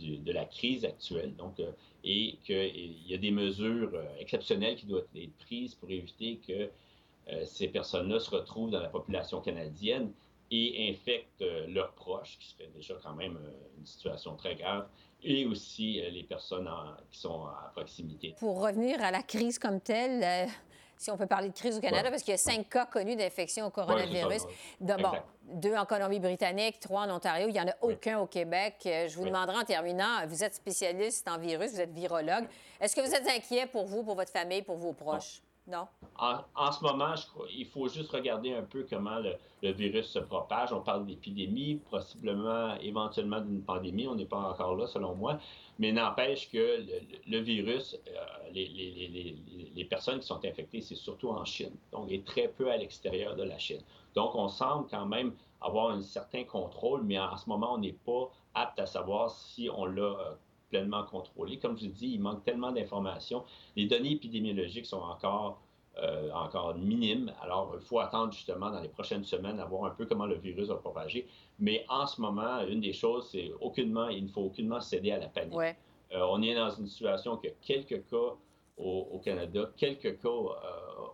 de 0.00 0.32
la 0.32 0.44
crise 0.44 0.84
actuelle. 0.84 1.34
Donc, 1.36 1.60
euh, 1.60 1.72
et 2.04 2.38
qu'il 2.44 3.08
y 3.08 3.14
a 3.14 3.18
des 3.18 3.30
mesures 3.30 3.90
euh, 3.94 4.04
exceptionnelles 4.18 4.76
qui 4.76 4.86
doivent 4.86 5.06
être 5.16 5.36
prises 5.38 5.74
pour 5.74 5.90
éviter 5.90 6.38
que 6.46 6.70
euh, 7.32 7.44
ces 7.44 7.68
personnes-là 7.68 8.20
se 8.20 8.30
retrouvent 8.30 8.70
dans 8.70 8.80
la 8.80 8.88
population 8.88 9.40
canadienne 9.40 10.12
et 10.50 10.90
infectent 10.90 11.44
leurs 11.68 11.92
proches, 11.92 12.38
qui 12.38 12.48
serait 12.48 12.70
déjà 12.74 12.94
quand 13.02 13.14
même 13.14 13.38
une 13.76 13.84
situation 13.84 14.34
très 14.34 14.54
grave, 14.54 14.88
et 15.22 15.44
aussi 15.44 16.00
les 16.10 16.22
personnes 16.22 16.66
qui 17.10 17.18
sont 17.18 17.44
à 17.44 17.70
proximité. 17.74 18.34
Pour 18.38 18.62
revenir 18.62 19.02
à 19.02 19.10
la 19.10 19.22
crise 19.22 19.58
comme 19.58 19.78
telle, 19.78 20.48
si 20.98 21.10
on 21.10 21.16
peut 21.16 21.26
parler 21.26 21.48
de 21.48 21.54
crise 21.54 21.78
au 21.78 21.80
Canada, 21.80 22.10
parce 22.10 22.22
qu'il 22.22 22.32
y 22.32 22.34
a 22.34 22.38
cinq 22.38 22.68
cas 22.68 22.86
connus 22.86 23.16
d'infection 23.16 23.66
au 23.66 23.70
coronavirus. 23.70 24.42
deux 24.80 25.74
en 25.74 25.86
Colombie-Britannique, 25.86 26.80
trois 26.80 27.02
en 27.02 27.10
Ontario. 27.10 27.48
Il 27.48 27.52
n'y 27.52 27.60
en 27.60 27.68
a 27.68 27.74
aucun 27.80 28.18
au 28.18 28.26
Québec. 28.26 28.74
Euh, 28.86 29.08
je 29.08 29.16
vous 29.16 29.24
demanderai 29.24 29.56
en 29.58 29.64
terminant, 29.64 30.26
vous 30.26 30.44
êtes 30.44 30.54
spécialiste 30.54 31.26
en 31.28 31.38
virus, 31.38 31.72
vous 31.72 31.80
êtes 31.80 31.92
virologue. 31.92 32.46
Est-ce 32.80 32.94
que 32.94 33.00
vous 33.00 33.14
êtes 33.14 33.28
inquiet 33.28 33.66
pour 33.66 33.86
vous, 33.86 34.02
pour 34.02 34.14
votre 34.14 34.32
famille, 34.32 34.62
pour 34.62 34.76
vos 34.76 34.92
proches? 34.92 35.40
Non. 35.42 35.47
En, 36.18 36.72
ce 36.72 36.82
moment, 36.82 37.14
il 37.50 37.66
faut 37.66 37.88
juste 37.88 38.10
regarder 38.10 38.52
un 38.54 38.62
peu 38.62 38.86
comment 38.88 39.18
le, 39.18 39.72
virus 39.72 40.06
se 40.06 40.18
propage. 40.18 40.72
On 40.72 40.80
parle 40.80 41.06
d'épidémie, 41.06 41.76
possiblement, 41.90 42.74
éventuellement 42.80 43.40
d'une 43.40 43.62
pandémie. 43.62 44.08
On 44.08 44.14
n'est 44.14 44.26
pas 44.26 44.38
encore 44.38 44.76
là, 44.76 44.86
selon 44.86 45.14
moi. 45.14 45.38
Mais 45.78 45.92
n'empêche 45.92 46.50
que 46.50 46.84
le, 47.26 47.38
virus, 47.38 47.96
euh, 48.08 48.50
les, 48.52 49.84
personnes 49.84 50.20
qui 50.20 50.26
sont 50.26 50.44
infectées, 50.44 50.80
c'est 50.80 50.96
surtout 50.96 51.28
en 51.28 51.44
Chine. 51.44 51.76
Donc, 51.92 52.10
est 52.10 52.24
très 52.24 52.48
peu 52.48 52.70
à 52.70 52.76
l'extérieur 52.76 53.36
de 53.36 53.44
la 53.44 53.58
Chine. 53.58 53.82
Donc, 54.14 54.34
on 54.34 54.48
semble 54.48 54.88
quand 54.88 55.06
même 55.06 55.34
avoir 55.60 55.90
un 55.90 56.02
certain 56.02 56.44
contrôle, 56.44 57.02
mais 57.02 57.18
en 57.18 57.36
ce 57.36 57.48
moment, 57.48 57.74
on 57.74 57.78
n'est 57.78 57.92
pas 57.92 58.30
apte 58.54 58.80
à 58.80 58.86
savoir 58.86 59.30
si 59.30 59.68
on 59.72 59.84
l'a 59.84 60.02
euh, 60.02 60.34
pleinement 60.68 61.04
contrôlé. 61.04 61.58
Comme 61.58 61.76
je 61.78 61.86
vous 61.86 61.92
dis, 61.92 62.14
il 62.14 62.20
manque 62.20 62.44
tellement 62.44 62.72
d'informations. 62.72 63.44
Les 63.76 63.86
données 63.86 64.12
épidémiologiques 64.12 64.86
sont 64.86 65.00
encore, 65.00 65.60
euh, 65.98 66.30
encore 66.32 66.74
minimes. 66.76 67.32
Alors, 67.42 67.74
il 67.74 67.84
faut 67.84 68.00
attendre 68.00 68.32
justement 68.32 68.70
dans 68.70 68.80
les 68.80 68.88
prochaines 68.88 69.24
semaines 69.24 69.60
à 69.60 69.64
voir 69.64 69.84
un 69.84 69.94
peu 69.94 70.06
comment 70.06 70.26
le 70.26 70.36
virus 70.36 70.68
va 70.68 70.76
propager. 70.76 71.26
Mais 71.58 71.84
en 71.88 72.06
ce 72.06 72.20
moment, 72.20 72.60
une 72.68 72.80
des 72.80 72.92
choses, 72.92 73.28
c'est 73.30 73.50
aucunement, 73.60 74.08
il 74.08 74.24
ne 74.24 74.28
faut 74.28 74.42
aucunement 74.42 74.80
céder 74.80 75.12
à 75.12 75.18
la 75.18 75.28
panique. 75.28 75.76
Euh, 76.12 76.26
on 76.30 76.40
est 76.42 76.54
dans 76.54 76.70
une 76.70 76.86
situation 76.86 77.36
que 77.36 77.48
quelques 77.60 78.08
cas 78.08 78.34
au, 78.78 79.20
Canada, 79.24 79.70
quelques 79.76 80.20
cas 80.20 80.28
euh, 80.28 80.52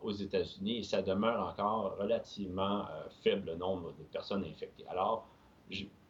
aux 0.02 0.12
États-Unis, 0.12 0.78
et 0.78 0.82
ça 0.82 1.00
demeure 1.00 1.48
encore 1.48 1.96
relativement 1.98 2.84
faible 3.22 3.52
le 3.52 3.56
nombre 3.56 3.94
de 3.98 4.04
personnes 4.04 4.44
infectées. 4.44 4.84
Alors, 4.86 5.26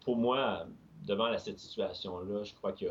pour 0.04 0.16
moi, 0.16 0.66
devant 1.04 1.36
cette 1.38 1.58
situation-là, 1.58 2.42
je 2.42 2.54
crois 2.54 2.72
qu'il 2.72 2.90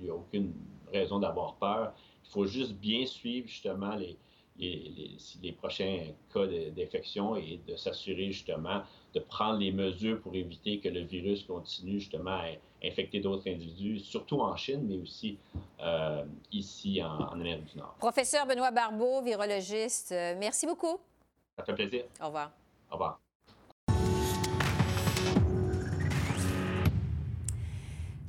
n'y 0.00 0.10
a, 0.10 0.14
aucune 0.14 0.52
raison 0.92 1.18
d'avoir 1.18 1.54
peur. 1.54 1.92
Il 2.24 2.30
faut 2.30 2.46
juste 2.46 2.72
bien 2.74 3.06
suivre 3.06 3.48
justement 3.48 3.96
les, 3.96 4.16
les, 4.58 5.52
prochains 5.52 6.06
cas 6.32 6.46
d'infection 6.46 7.36
et 7.36 7.60
de 7.66 7.76
s'assurer 7.76 8.30
justement 8.30 8.82
de 9.14 9.20
prendre 9.20 9.58
les 9.58 9.72
mesures 9.72 10.20
pour 10.20 10.34
éviter 10.34 10.80
que 10.80 10.88
le 10.88 11.00
virus 11.00 11.42
continue 11.44 12.00
justement 12.00 12.38
à 12.38 12.46
infecter 12.84 13.20
d'autres 13.20 13.48
individus, 13.48 14.00
surtout 14.00 14.40
en 14.40 14.56
Chine, 14.56 14.86
mais 14.88 14.96
aussi 14.96 15.38
euh, 15.80 16.24
ici 16.52 17.02
en, 17.02 17.18
en, 17.18 17.32
Amérique 17.32 17.64
du 17.72 17.78
Nord. 17.78 17.94
Professeur 17.98 18.46
Benoît 18.46 18.70
Barbeau, 18.70 19.22
virologiste, 19.22 20.12
euh, 20.12 20.34
merci 20.38 20.66
beaucoup. 20.66 20.98
Ça 21.56 21.64
fait 21.64 21.74
plaisir. 21.74 22.04
Au 22.20 22.26
revoir. 22.26 22.50
Au 22.90 22.94
revoir. 22.94 23.20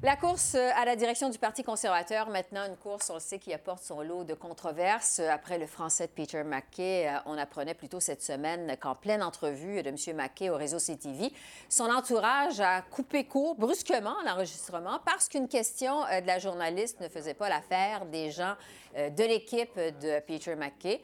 La 0.05 0.15
course 0.15 0.53
euh, 0.53 0.69
à 0.75 0.85
la 0.85 0.95
direction 0.95 1.31
du 1.31 1.39
Parti 1.39 1.63
conservateur, 1.63 2.29
maintenant 2.29 2.63
une 2.67 2.75
course, 2.75 3.09
on 3.09 3.15
le 3.15 3.19
sait, 3.19 3.39
qui 3.39 3.51
apporte 3.51 3.81
son 3.81 4.03
lot 4.03 4.23
de 4.23 4.35
controverses. 4.35 5.19
Après 5.19 5.57
le 5.57 5.65
français 5.65 6.05
de 6.05 6.11
Peter 6.11 6.43
McKay, 6.43 7.07
euh, 7.07 7.17
on 7.25 7.35
apprenait 7.39 7.73
plutôt 7.73 7.99
cette 7.99 8.21
semaine 8.21 8.77
qu'en 8.79 8.93
pleine 8.93 9.23
entrevue 9.23 9.81
de 9.81 9.89
M. 9.89 9.95
McKay 10.15 10.51
au 10.51 10.57
réseau 10.57 10.77
CTV, 10.77 11.33
son 11.69 11.85
entourage 11.85 12.59
a 12.59 12.83
coupé 12.83 13.25
court 13.25 13.55
brusquement 13.55 14.13
l'enregistrement 14.27 14.99
parce 15.03 15.27
qu'une 15.27 15.47
question 15.47 16.05
euh, 16.05 16.21
de 16.21 16.27
la 16.27 16.37
journaliste 16.37 17.01
ne 17.01 17.09
faisait 17.09 17.33
pas 17.33 17.49
l'affaire 17.49 18.05
des 18.05 18.29
gens 18.29 18.53
de 18.95 19.23
l'équipe 19.23 19.75
de 19.75 20.19
Peter 20.19 20.55
McKay. 20.55 21.01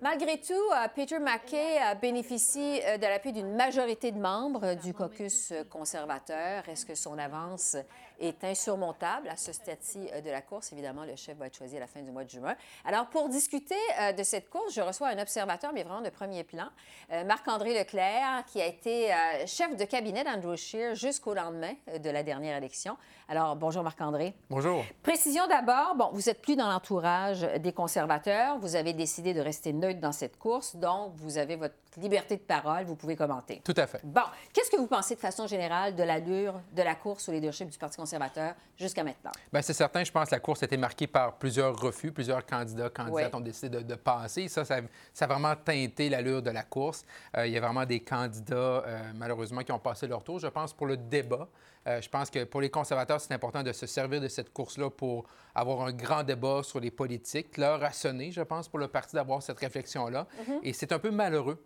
Malgré 0.00 0.40
tout, 0.40 0.54
Peter 0.94 1.18
MacKay 1.18 1.78
euh, 1.82 1.94
bénéficie 1.96 2.80
de 2.80 3.02
l'appui 3.02 3.32
d'une 3.32 3.56
majorité 3.56 4.12
de 4.12 4.18
membres 4.20 4.74
du 4.74 4.94
caucus 4.94 5.52
conservateur. 5.70 6.68
Est-ce 6.68 6.86
que 6.86 6.94
son 6.94 7.18
avance 7.18 7.76
est 8.18 8.44
insurmontable 8.44 9.28
à 9.28 9.36
ce 9.36 9.52
stade-ci 9.52 10.08
de 10.24 10.30
la 10.30 10.42
course? 10.42 10.72
Évidemment, 10.72 11.04
le 11.04 11.16
chef 11.16 11.36
va 11.36 11.46
être 11.46 11.56
choisi 11.56 11.76
à 11.76 11.80
la 11.80 11.86
fin 11.86 12.02
du 12.02 12.10
mois 12.10 12.24
de 12.24 12.30
juin. 12.30 12.54
Alors, 12.84 13.06
pour 13.06 13.28
discuter 13.28 13.74
de 14.16 14.22
cette 14.22 14.50
course, 14.50 14.74
je 14.74 14.80
reçois 14.80 15.08
un 15.08 15.18
observateur, 15.18 15.72
mais 15.72 15.82
vraiment 15.82 16.02
de 16.02 16.10
premier 16.10 16.44
plan, 16.44 16.68
Marc-André 17.26 17.78
Leclerc, 17.78 18.44
qui 18.46 18.60
a 18.60 18.66
été 18.66 19.14
chef 19.46 19.76
de 19.76 19.84
cabinet 19.84 20.24
d'Andrew 20.24 20.56
Scheer 20.56 20.94
jusqu'au 20.94 21.34
lendemain 21.34 21.74
de 21.98 22.10
la 22.10 22.22
dernière 22.22 22.56
élection. 22.56 22.96
Alors, 23.28 23.56
bonjour 23.56 23.82
Marc-André. 23.82 24.34
Bonjour. 24.48 24.84
Précision 25.02 25.46
d'abord, 25.46 25.94
bon, 25.94 26.10
vous 26.12 26.30
êtes 26.30 26.40
plus 26.40 26.56
dans 26.56 26.68
l'entourage 26.68 27.40
des 27.40 27.72
conservateurs, 27.72 28.58
vous 28.58 28.74
avez 28.74 28.94
décidé 28.94 29.34
de 29.34 29.40
rester 29.40 29.72
neutre 29.72 30.00
dans 30.00 30.12
cette 30.12 30.38
course, 30.38 30.76
donc 30.76 31.12
vous 31.16 31.38
avez 31.38 31.56
votre 31.56 31.74
liberté 32.00 32.36
de 32.36 32.42
parole, 32.42 32.84
vous 32.84 32.96
pouvez 32.96 33.16
commenter. 33.16 33.60
Tout 33.64 33.74
à 33.76 33.86
fait. 33.86 34.00
Bon, 34.04 34.22
qu'est-ce 34.52 34.70
que 34.70 34.76
vous 34.76 34.86
pensez 34.86 35.14
de 35.14 35.20
façon 35.20 35.46
générale 35.46 35.94
de 35.94 36.02
l'allure 36.02 36.60
de 36.74 36.82
la 36.82 36.94
course 36.94 37.28
au 37.28 37.32
leadership 37.32 37.68
du 37.68 37.78
Parti 37.78 37.96
conservateur 37.96 38.54
jusqu'à 38.76 39.04
maintenant? 39.04 39.32
Bien, 39.52 39.62
c'est 39.62 39.72
certain, 39.72 40.04
je 40.04 40.12
pense 40.12 40.28
que 40.28 40.34
la 40.34 40.40
course 40.40 40.62
a 40.62 40.66
été 40.66 40.76
marquée 40.76 41.06
par 41.06 41.38
plusieurs 41.38 41.78
refus, 41.78 42.12
plusieurs 42.12 42.44
candidats, 42.44 42.90
candidates 42.90 43.34
ont 43.34 43.40
décidé 43.40 43.82
de, 43.82 43.94
passer. 43.94 44.48
Ça, 44.48 44.64
ça, 44.64 44.78
a 45.20 45.26
vraiment 45.26 45.54
teinté 45.56 46.08
l'allure 46.08 46.42
de 46.42 46.50
la 46.50 46.62
course. 46.62 47.04
Euh, 47.36 47.46
il 47.46 47.52
y 47.52 47.56
a 47.56 47.60
vraiment 47.60 47.84
des 47.84 48.00
candidats, 48.00 48.54
euh, 48.86 49.12
malheureusement, 49.14 49.62
qui 49.62 49.72
ont 49.72 49.78
passé 49.78 50.06
leur 50.06 50.22
tour. 50.22 50.38
Je 50.38 50.46
pense 50.46 50.72
pour 50.72 50.86
le 50.86 50.96
débat, 50.96 51.48
euh, 51.86 52.00
je 52.00 52.08
pense 52.08 52.30
que 52.30 52.44
pour 52.44 52.60
les 52.60 52.70
conservateurs, 52.70 53.20
c'est 53.20 53.32
important 53.32 53.62
de 53.62 53.72
se 53.72 53.86
servir 53.86 54.20
de 54.20 54.28
cette 54.28 54.52
course-là 54.52 54.90
pour 54.90 55.24
avoir 55.54 55.82
un 55.82 55.92
grand 55.92 56.22
débat 56.22 56.62
sur 56.62 56.80
les 56.80 56.90
politiques. 56.90 57.56
L'heure 57.56 57.82
a 57.82 57.92
sonné, 57.92 58.30
je 58.30 58.42
pense, 58.42 58.68
pour 58.68 58.78
le 58.78 58.88
parti 58.88 59.16
d'avoir 59.16 59.42
cette 59.42 59.58
réflexion-là. 59.58 60.26
Mm-hmm. 60.26 60.58
Et 60.62 60.72
c'est 60.72 60.92
un 60.92 60.98
peu 60.98 61.10
malheureux 61.10 61.62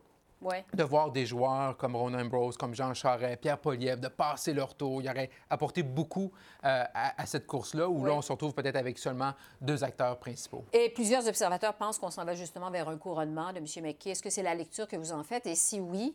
de 0.75 0.83
voir 0.83 1.11
des 1.11 1.27
joueurs 1.27 1.77
comme 1.77 1.97
Ron 1.97 2.15
Ambrose, 2.15 2.57
comme 2.57 2.75
Jean 2.75 2.95
Charest, 2.95 3.41
Pierre 3.41 3.59
Poliev, 3.59 4.01
de 4.01 4.09
passer 4.09 4.53
leur 4.53 4.75
tour. 4.75 5.03
Il 5.03 5.09
aurait 5.09 5.31
apporté 5.49 5.83
beaucoup 5.83 6.33
euh, 6.65 6.85
à, 6.95 7.27
cette 7.27 7.47
course-là, 7.47 7.89
où 7.89 8.05
là, 8.05 8.13
on 8.13 8.23
se 8.23 8.33
retrouve 8.33 8.55
peut-être 8.55 8.77
avec 8.77 8.99
seulement 8.99 9.33
deux 9.61 9.83
acteurs 9.85 10.19
principaux. 10.19 10.65
Et 10.73 10.91
plusieurs 10.91 11.27
observateurs 11.27 11.75
pensent 11.75 11.99
qu'on 11.99 12.11
s'en 12.11 12.25
va 12.25 12.35
justement 12.35 12.71
vers 12.71 12.89
un 12.89 12.97
couronnement 12.97 13.53
de 13.53 13.59
M. 13.59 13.67
McKay. 13.83 14.11
Est-ce 14.11 14.23
que 14.23 14.31
c'est 14.31 14.43
la 14.43 14.55
lecture 14.55 14.87
que 14.87 14.97
vous 14.97 15.13
en 15.13 15.23
faites? 15.23 15.47
Et 15.47 15.55
si 15.55 15.81
oui, 15.81 16.15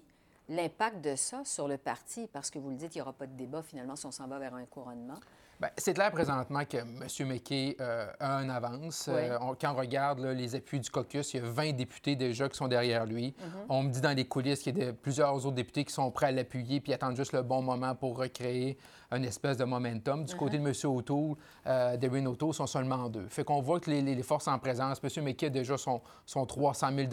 l'impact 0.50 1.01
de 1.01 1.15
ça 1.15 1.43
sur 1.43 1.67
le 1.67 1.77
parti, 1.77 2.27
parce 2.31 2.50
que 2.50 2.60
vous 2.60 2.69
le 2.69 2.75
dites, 2.75 2.96
il 2.96 3.00
n'y 3.00 3.01
aura 3.01 3.13
pas 3.13 3.27
de 3.27 3.36
débat 3.36 3.62
finalement 3.62 3.96
si 3.96 4.05
on 4.05 4.12
s'en 4.12 4.27
va 4.27 4.39
vers 4.39 4.53
un 4.53 4.65
couronnement. 4.65 5.19
Bien, 5.60 5.70
c'est 5.78 5.96
clair 5.96 6.12
présentement 6.12 6.64
que 6.66 6.78
M. 6.78 7.28
McKay 7.28 7.76
euh, 7.82 8.06
a 8.20 8.38
un 8.38 8.50
avance. 8.50 9.10
Euh, 9.12 9.38
quand 9.60 9.74
on 9.74 9.76
regarde 9.76 10.20
les 10.20 10.54
appuis 10.54 10.80
du 10.80 10.90
caucus, 10.90 11.34
il 11.34 11.42
y 11.42 11.44
a 11.44 11.50
20 11.50 11.72
députés 11.74 12.16
déjà 12.16 12.48
qui 12.48 12.56
sont 12.56 12.68
derrière 12.68 13.08
lui. 13.08 13.30
Mm-hmm. 13.30 13.66
On 13.70 13.84
me 13.84 13.90
dit 13.90 14.02
dans 14.02 14.16
les 14.16 14.26
coulisses 14.26 14.60
qu'il 14.60 14.78
y 14.78 14.84
a 14.84 14.94
plusieurs 14.94 15.34
autres 15.34 15.56
députés 15.56 15.84
qui 15.84 15.94
sont 15.94 16.12
prêts 16.12 16.28
à 16.28 16.32
l'appuyer 16.32 16.80
puis 16.80 16.94
attendent 16.94 17.16
juste 17.16 17.34
le 17.34 17.42
bon 17.42 17.64
moment 17.64 17.96
pour 17.96 18.18
recréer 18.18 18.78
une 19.12 19.24
espèce 19.24 19.58
de 19.58 19.64
momentum. 19.64 20.26
Du 20.26 20.36
côté 20.36 20.58
de 20.58 20.68
M. 20.68 20.74
O'Toole, 20.84 21.36
euh, 21.66 21.98
Darren 21.98 22.26
O'Toole 22.28 22.54
sont 22.54 22.68
seulement 22.68 23.10
deux. 23.10 23.28
Fait 23.30 23.44
qu'on 23.44 23.62
voit 23.62 23.80
que 23.80 23.90
les, 23.90 24.24
forces 24.24 24.48
en 24.48 24.60
présence, 24.60 25.00
M. 25.04 25.24
McKay 25.24 25.48
a 25.48 25.50
déjà 25.50 25.78
son, 25.78 26.02
son 26.26 26.46
300 26.46 26.90
000 26.94 27.08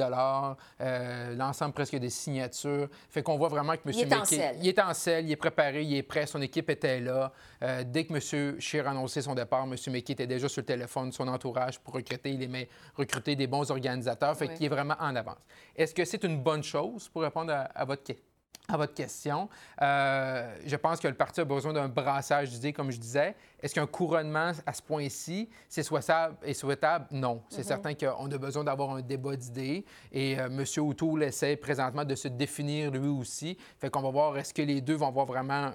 euh, 0.80 1.34
l'ensemble 1.36 1.72
presque 1.72 1.96
des 1.96 2.10
signatures. 2.10 2.88
Fait 3.08 3.22
qu'on 3.22 3.36
voit 3.36 3.48
vraiment 3.48 3.74
que 3.74 3.88
M. 3.88 3.94
Il 3.96 4.08
McKay... 4.08 4.56
Il 4.60 4.68
est 4.68 4.78
en 4.80 4.92
selle, 4.92 5.26
il 5.26 5.32
est 5.32 5.36
préparé, 5.36 5.82
il 5.82 5.94
est 5.96 6.02
prêt, 6.02 6.26
son 6.26 6.42
équipe 6.42 6.68
était 6.70 7.00
là. 7.00 7.32
Euh, 7.62 7.84
dès 7.86 8.04
que 8.04 8.12
M. 8.12 8.20
Scheer 8.58 8.86
a 8.86 8.90
annoncé 8.90 9.22
son 9.22 9.34
départ, 9.34 9.64
M. 9.64 9.74
McKay 9.92 10.12
était 10.12 10.26
déjà 10.26 10.48
sur 10.48 10.60
le 10.60 10.66
téléphone, 10.66 11.12
son 11.12 11.28
entourage 11.28 11.78
pour 11.80 11.94
recruter, 11.94 12.30
il 12.30 12.42
aimait 12.42 12.68
recruter 12.94 13.36
des 13.36 13.46
bons 13.46 13.70
organisateurs. 13.70 14.36
Fait 14.36 14.48
qu'il 14.48 14.66
est 14.66 14.68
vraiment 14.68 14.96
en 15.00 15.14
avance. 15.16 15.38
Est-ce 15.76 15.94
que 15.94 16.04
c'est 16.04 16.24
une 16.24 16.42
bonne 16.42 16.62
chose 16.62 17.08
pour 17.08 17.22
répondre 17.22 17.52
à, 17.52 17.62
à 17.62 17.84
votre 17.84 18.02
question? 18.02 18.24
à 18.68 18.76
votre 18.76 18.94
question, 18.94 19.48
euh, 19.82 20.56
je 20.64 20.76
pense 20.76 20.98
que 20.98 21.08
le 21.08 21.14
parti 21.14 21.40
a 21.40 21.44
besoin 21.44 21.72
d'un 21.72 21.88
brassage 21.88 22.50
d'idées, 22.50 22.72
comme 22.72 22.90
je 22.90 22.98
disais. 22.98 23.34
Est-ce 23.64 23.74
qu'un 23.74 23.86
couronnement 23.86 24.52
à 24.66 24.74
ce 24.74 24.82
point-ci, 24.82 25.48
c'est 25.70 25.82
souhaitable 25.82 26.36
et 26.44 26.52
souhaitable? 26.52 27.06
Non. 27.10 27.42
C'est 27.48 27.62
mhm. 27.62 27.64
certain 27.64 27.94
qu'on 27.94 28.30
a 28.30 28.36
besoin 28.36 28.62
d'avoir 28.62 28.90
un 28.90 29.00
débat 29.00 29.36
d'idées. 29.36 29.86
Et 30.12 30.38
euh, 30.38 30.48
M. 30.48 30.64
O'Toole 30.86 31.22
essaie 31.22 31.56
présentement 31.56 32.04
de 32.04 32.14
se 32.14 32.28
définir 32.28 32.90
lui 32.90 33.08
aussi. 33.08 33.56
Fait 33.78 33.88
qu'on 33.88 34.02
va 34.02 34.10
voir 34.10 34.36
est-ce 34.36 34.52
que 34.52 34.60
les 34.60 34.82
deux 34.82 34.96
vont 34.96 35.08
avoir 35.08 35.24
vraiment 35.24 35.72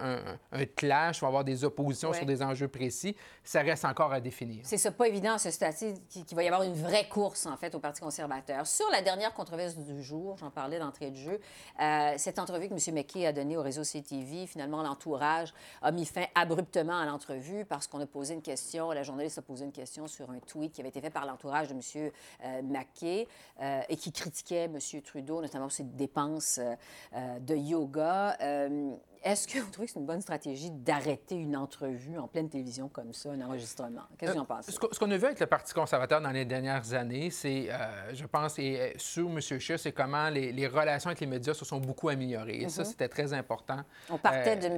un, 0.51 0.65
clash, 0.75 1.19
vont 1.21 1.27
avoir 1.29 1.43
des 1.43 1.63
oppositions 1.63 2.13
sur 2.13 2.27
des 2.27 2.43
enjeux 2.43 2.67
précis? 2.67 3.15
Ça 3.43 3.61
reste 3.61 3.85
encore 3.85 4.13
à 4.13 4.21
définir. 4.21 4.59
C'est 4.65 4.77
ça, 4.77 4.91
pas 4.91 5.07
évident 5.07 5.39
ce 5.39 5.49
statut 5.49 5.95
qu'il 6.09 6.35
va 6.35 6.43
y 6.43 6.47
avoir 6.47 6.61
une 6.61 6.75
vraie 6.75 7.09
course, 7.09 7.47
en 7.47 7.57
fait, 7.57 7.73
au 7.73 7.79
Parti 7.79 8.01
conservateur. 8.01 8.67
Sur 8.67 8.87
la 8.91 9.01
dernière 9.01 9.33
controverse 9.33 9.75
du 9.75 10.03
jour, 10.03 10.37
j'en 10.37 10.51
parlais 10.51 10.77
d'entrée 10.77 11.09
de 11.09 11.15
jeu, 11.15 11.39
euh, 11.81 12.13
cette 12.17 12.37
entrevue 12.37 12.69
que 12.69 12.73
M. 12.73 12.95
McKay 12.95 13.25
a 13.25 13.33
donnée 13.33 13.57
au 13.57 13.63
réseau 13.63 13.81
CTV, 13.81 14.45
finalement, 14.45 14.83
l'entourage 14.83 15.55
a 15.81 15.91
mis 15.91 16.05
fin 16.05 16.25
abruptement 16.35 16.99
à 16.99 17.07
l'entrevue 17.07 17.65
parce 17.65 17.78
qu'on 17.87 18.01
a 18.01 18.05
posé 18.05 18.33
une 18.33 18.41
question, 18.41 18.91
la 18.91 19.03
journaliste 19.03 19.37
a 19.37 19.41
posé 19.41 19.65
une 19.65 19.71
question 19.71 20.07
sur 20.07 20.29
un 20.29 20.39
tweet 20.39 20.73
qui 20.73 20.81
avait 20.81 20.89
été 20.89 21.01
fait 21.01 21.09
par 21.09 21.25
l'entourage 21.25 21.67
de 21.67 21.73
M. 21.73 22.11
Euh, 22.43 22.61
euh, 23.61 23.81
et 23.89 23.95
qui 23.95 24.11
critiquait 24.11 24.65
M. 24.65 24.77
Trudeau, 25.03 25.41
notamment 25.41 25.69
ses 25.69 25.83
dépenses 25.83 26.59
euh, 26.59 27.39
de 27.39 27.55
yoga. 27.55 28.37
Est-ce 29.23 29.47
que 29.47 29.59
vous 29.59 29.69
trouvez 29.69 29.87
que 29.87 29.93
c'est 29.93 29.99
une 29.99 30.05
bonne 30.05 30.21
stratégie 30.21 30.71
d'arrêter 30.71 31.35
une 31.35 31.57
entrevue 31.57 32.17
en 32.17 32.27
pleine 32.27 32.49
télévision 32.49 32.87
comme 32.87 33.13
ça, 33.13 33.31
un 33.31 33.41
enregistrement? 33.41 34.01
Qu'est-ce 34.17 34.31
que 34.31 34.37
vous 34.37 34.43
en 34.43 34.45
pensez? 34.45 34.71
Ce 34.71 34.99
qu'on 34.99 35.11
a 35.11 35.17
vu 35.17 35.25
avec 35.25 35.39
le 35.39 35.45
Parti 35.45 35.73
conservateur 35.73 36.21
dans 36.21 36.31
les 36.31 36.45
dernières 36.45 36.93
années, 36.93 37.29
c'est, 37.29 37.69
je 38.13 38.25
pense, 38.25 38.57
et 38.59 38.93
sur 38.97 39.29
M. 39.29 39.39
Scheer, 39.41 39.77
c'est 39.77 39.91
comment 39.91 40.29
les, 40.29 40.67
relations 40.67 41.09
avec 41.09 41.19
les 41.19 41.27
médias 41.27 41.53
se 41.53 41.65
sont 41.65 41.79
beaucoup 41.79 42.09
améliorées. 42.09 42.61
Et 42.61 42.69
ça, 42.69 42.83
mm-hmm. 42.83 42.85
c'était 42.85 43.09
très 43.09 43.33
important. 43.33 43.81
On 44.09 44.17
partait 44.17 44.55
de 44.55 44.65
M. 44.65 44.77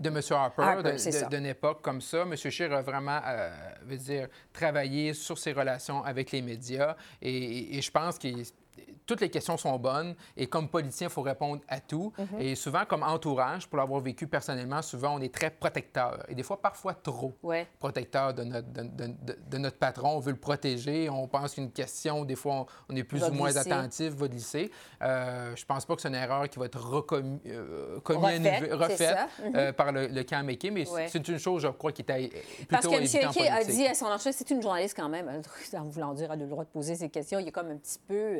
de 0.00 0.08
M. 0.08 0.20
Harper, 0.30 0.82
de, 0.82 1.28
d'une 1.28 1.46
époque 1.46 1.82
comme 1.82 2.00
ça. 2.00 2.22
M. 2.22 2.34
Scheer 2.36 2.72
a 2.72 2.82
vraiment, 2.82 3.20
euh, 3.26 3.50
veut 3.82 3.96
dire, 3.96 4.28
travaillé 4.52 5.14
sur 5.14 5.38
ses 5.38 5.52
relations 5.52 6.02
avec 6.04 6.32
les 6.32 6.42
médias 6.42 6.96
et, 7.22 7.76
et 7.76 7.82
je 7.82 7.90
pense 7.90 8.18
qu'il 8.18 8.44
toutes 9.06 9.20
les 9.20 9.30
questions 9.30 9.56
sont 9.56 9.78
bonnes 9.78 10.14
et 10.36 10.46
comme 10.46 10.68
politicien, 10.68 11.06
il 11.06 11.12
faut 11.12 11.22
répondre 11.22 11.62
à 11.68 11.80
tout. 11.80 12.12
Mhm. 12.18 12.40
Et 12.40 12.54
souvent, 12.54 12.84
comme 12.84 13.02
entourage, 13.02 13.68
pour 13.68 13.78
l'avoir 13.78 14.00
vécu 14.00 14.26
personnellement, 14.26 14.82
souvent, 14.82 15.16
on 15.16 15.20
est 15.20 15.32
très 15.32 15.50
protecteur 15.50 16.24
et 16.28 16.34
des 16.34 16.42
fois, 16.42 16.60
parfois 16.60 16.94
trop 16.94 17.34
protecteur 17.78 18.34
de 18.34 18.44
notre, 18.44 18.68
de, 18.68 19.58
notre 19.58 19.78
patron. 19.78 20.16
On 20.16 20.20
veut 20.20 20.32
le 20.32 20.38
protéger. 20.38 21.08
On 21.08 21.28
pense 21.28 21.54
qu'une 21.54 21.70
question, 21.70 22.24
des 22.24 22.34
fois, 22.34 22.66
on, 22.88 22.96
est 22.96 23.04
plus 23.04 23.22
ou 23.24 23.32
moins 23.32 23.56
attentif, 23.56 24.12
va 24.14 24.28
glisser. 24.28 24.70
Euh, 25.02 25.54
je 25.54 25.64
pense 25.64 25.84
pas 25.84 25.94
que 25.94 26.02
c'est 26.02 26.08
une 26.08 26.14
erreur 26.14 26.48
qui 26.48 26.58
va 26.58 26.66
être 26.66 26.80
recommise, 26.80 27.40
euh, 27.46 28.00
refaite, 28.72 29.18
euh, 29.40 29.68
mhm. 29.68 29.72
par 29.74 29.92
le, 29.92 30.08
le 30.08 30.22
camp 30.24 30.42
McKay, 30.44 30.70
mais 30.70 30.84
c'est 31.06 31.28
une 31.28 31.38
chose, 31.38 31.62
je 31.62 31.68
crois, 31.68 31.92
qui 31.92 32.02
était 32.02 32.28
plutôt 32.28 32.66
Parce 32.70 32.86
que 32.86 32.94
M. 32.94 33.28
McKay 33.28 33.48
a 33.48 33.64
dit 33.64 33.86
à 33.86 33.94
son 33.94 34.06
enchère, 34.06 34.32
c'est 34.34 34.50
une 34.50 34.62
journaliste 34.62 34.96
quand 34.96 35.08
même, 35.08 35.42
en 35.74 35.84
voulant 35.84 36.14
dire, 36.14 36.32
elle 36.32 36.40
a 36.40 36.44
le 36.44 36.50
droit 36.50 36.64
de 36.64 36.70
poser 36.70 36.96
ses 36.96 37.08
questions. 37.08 37.38
Il 37.38 37.48
est 37.48 37.52
comme 37.52 37.70
un 37.70 37.76
petit 37.76 38.00
peu 38.06 38.38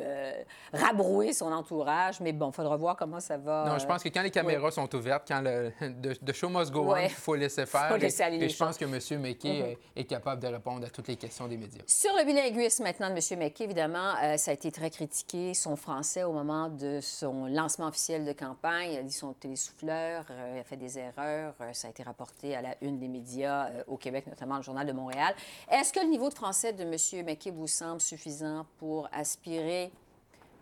rabrouer 0.73 1.33
son 1.33 1.51
entourage. 1.51 2.19
Mais 2.19 2.33
bon, 2.33 2.49
il 2.49 2.53
faudra 2.53 2.75
voir 2.77 2.95
comment 2.95 3.19
ça 3.19 3.37
va. 3.37 3.65
Non, 3.67 3.79
je 3.79 3.85
pense 3.85 4.03
que 4.03 4.09
quand 4.09 4.21
les 4.21 4.31
caméras 4.31 4.71
sont 4.71 4.93
ouvertes, 4.95 5.23
quand 5.27 5.41
le 5.41 5.71
de, 6.21 6.33
show 6.33 6.49
must 6.49 6.71
go 6.71 6.93
on, 6.93 6.97
il 6.97 7.09
faut 7.09 7.35
laisser 7.35 7.65
faire. 7.65 7.89
Faut 7.89 7.97
laisser 7.97 8.23
aller 8.23 8.37
et, 8.43 8.49
je 8.49 8.57
pense 8.57 8.77
que 8.77 8.85
M. 8.85 9.21
McKay 9.21 9.61
mhm. 9.61 9.75
est, 9.95 10.03
capable 10.05 10.41
de 10.41 10.47
répondre 10.47 10.85
à 10.85 10.89
toutes 10.89 11.07
les 11.07 11.15
questions 11.15 11.47
des 11.47 11.57
médias. 11.57 11.81
Sur 11.85 12.11
le 12.17 12.25
bilinguisme 12.25 12.83
maintenant 12.83 13.09
de 13.09 13.13
M. 13.13 13.39
McKay, 13.39 13.63
évidemment, 13.65 14.13
euh, 14.23 14.37
ça 14.37 14.51
a 14.51 14.53
été 14.53 14.71
très 14.71 14.89
critiqué, 14.89 15.53
son 15.53 15.75
français 15.75 16.23
au 16.23 16.31
moment 16.31 16.69
de 16.69 16.99
son 17.01 17.45
lancement 17.47 17.87
officiel 17.87 18.25
de 18.25 18.33
campagne. 18.33 18.91
Il 18.93 18.97
a 18.97 19.03
dit 19.03 19.13
son 19.13 19.33
télésouffleur, 19.33 20.25
euh, 20.29 20.53
il 20.55 20.59
a 20.59 20.63
fait 20.63 20.77
des 20.77 20.97
erreurs. 20.99 21.53
Euh, 21.61 21.73
ça 21.73 21.87
a 21.87 21.91
été 21.91 22.03
rapporté 22.03 22.55
à 22.55 22.61
la 22.61 22.75
une 22.81 22.99
des 22.99 23.07
médias 23.07 23.69
au 23.87 23.97
Québec, 23.97 24.27
notamment 24.27 24.57
le 24.57 24.63
Journal 24.63 24.85
de 24.85 24.93
Montréal. 24.93 25.33
Est-ce 25.71 25.91
que 25.91 25.99
le 25.99 26.07
niveau 26.07 26.29
de 26.29 26.33
français 26.33 26.73
de 26.73 26.83
M. 26.83 27.25
McKay 27.25 27.51
vous 27.51 27.67
semble 27.67 28.01
suffisant 28.01 28.65
pour 28.77 29.09
aspirer 29.11 29.91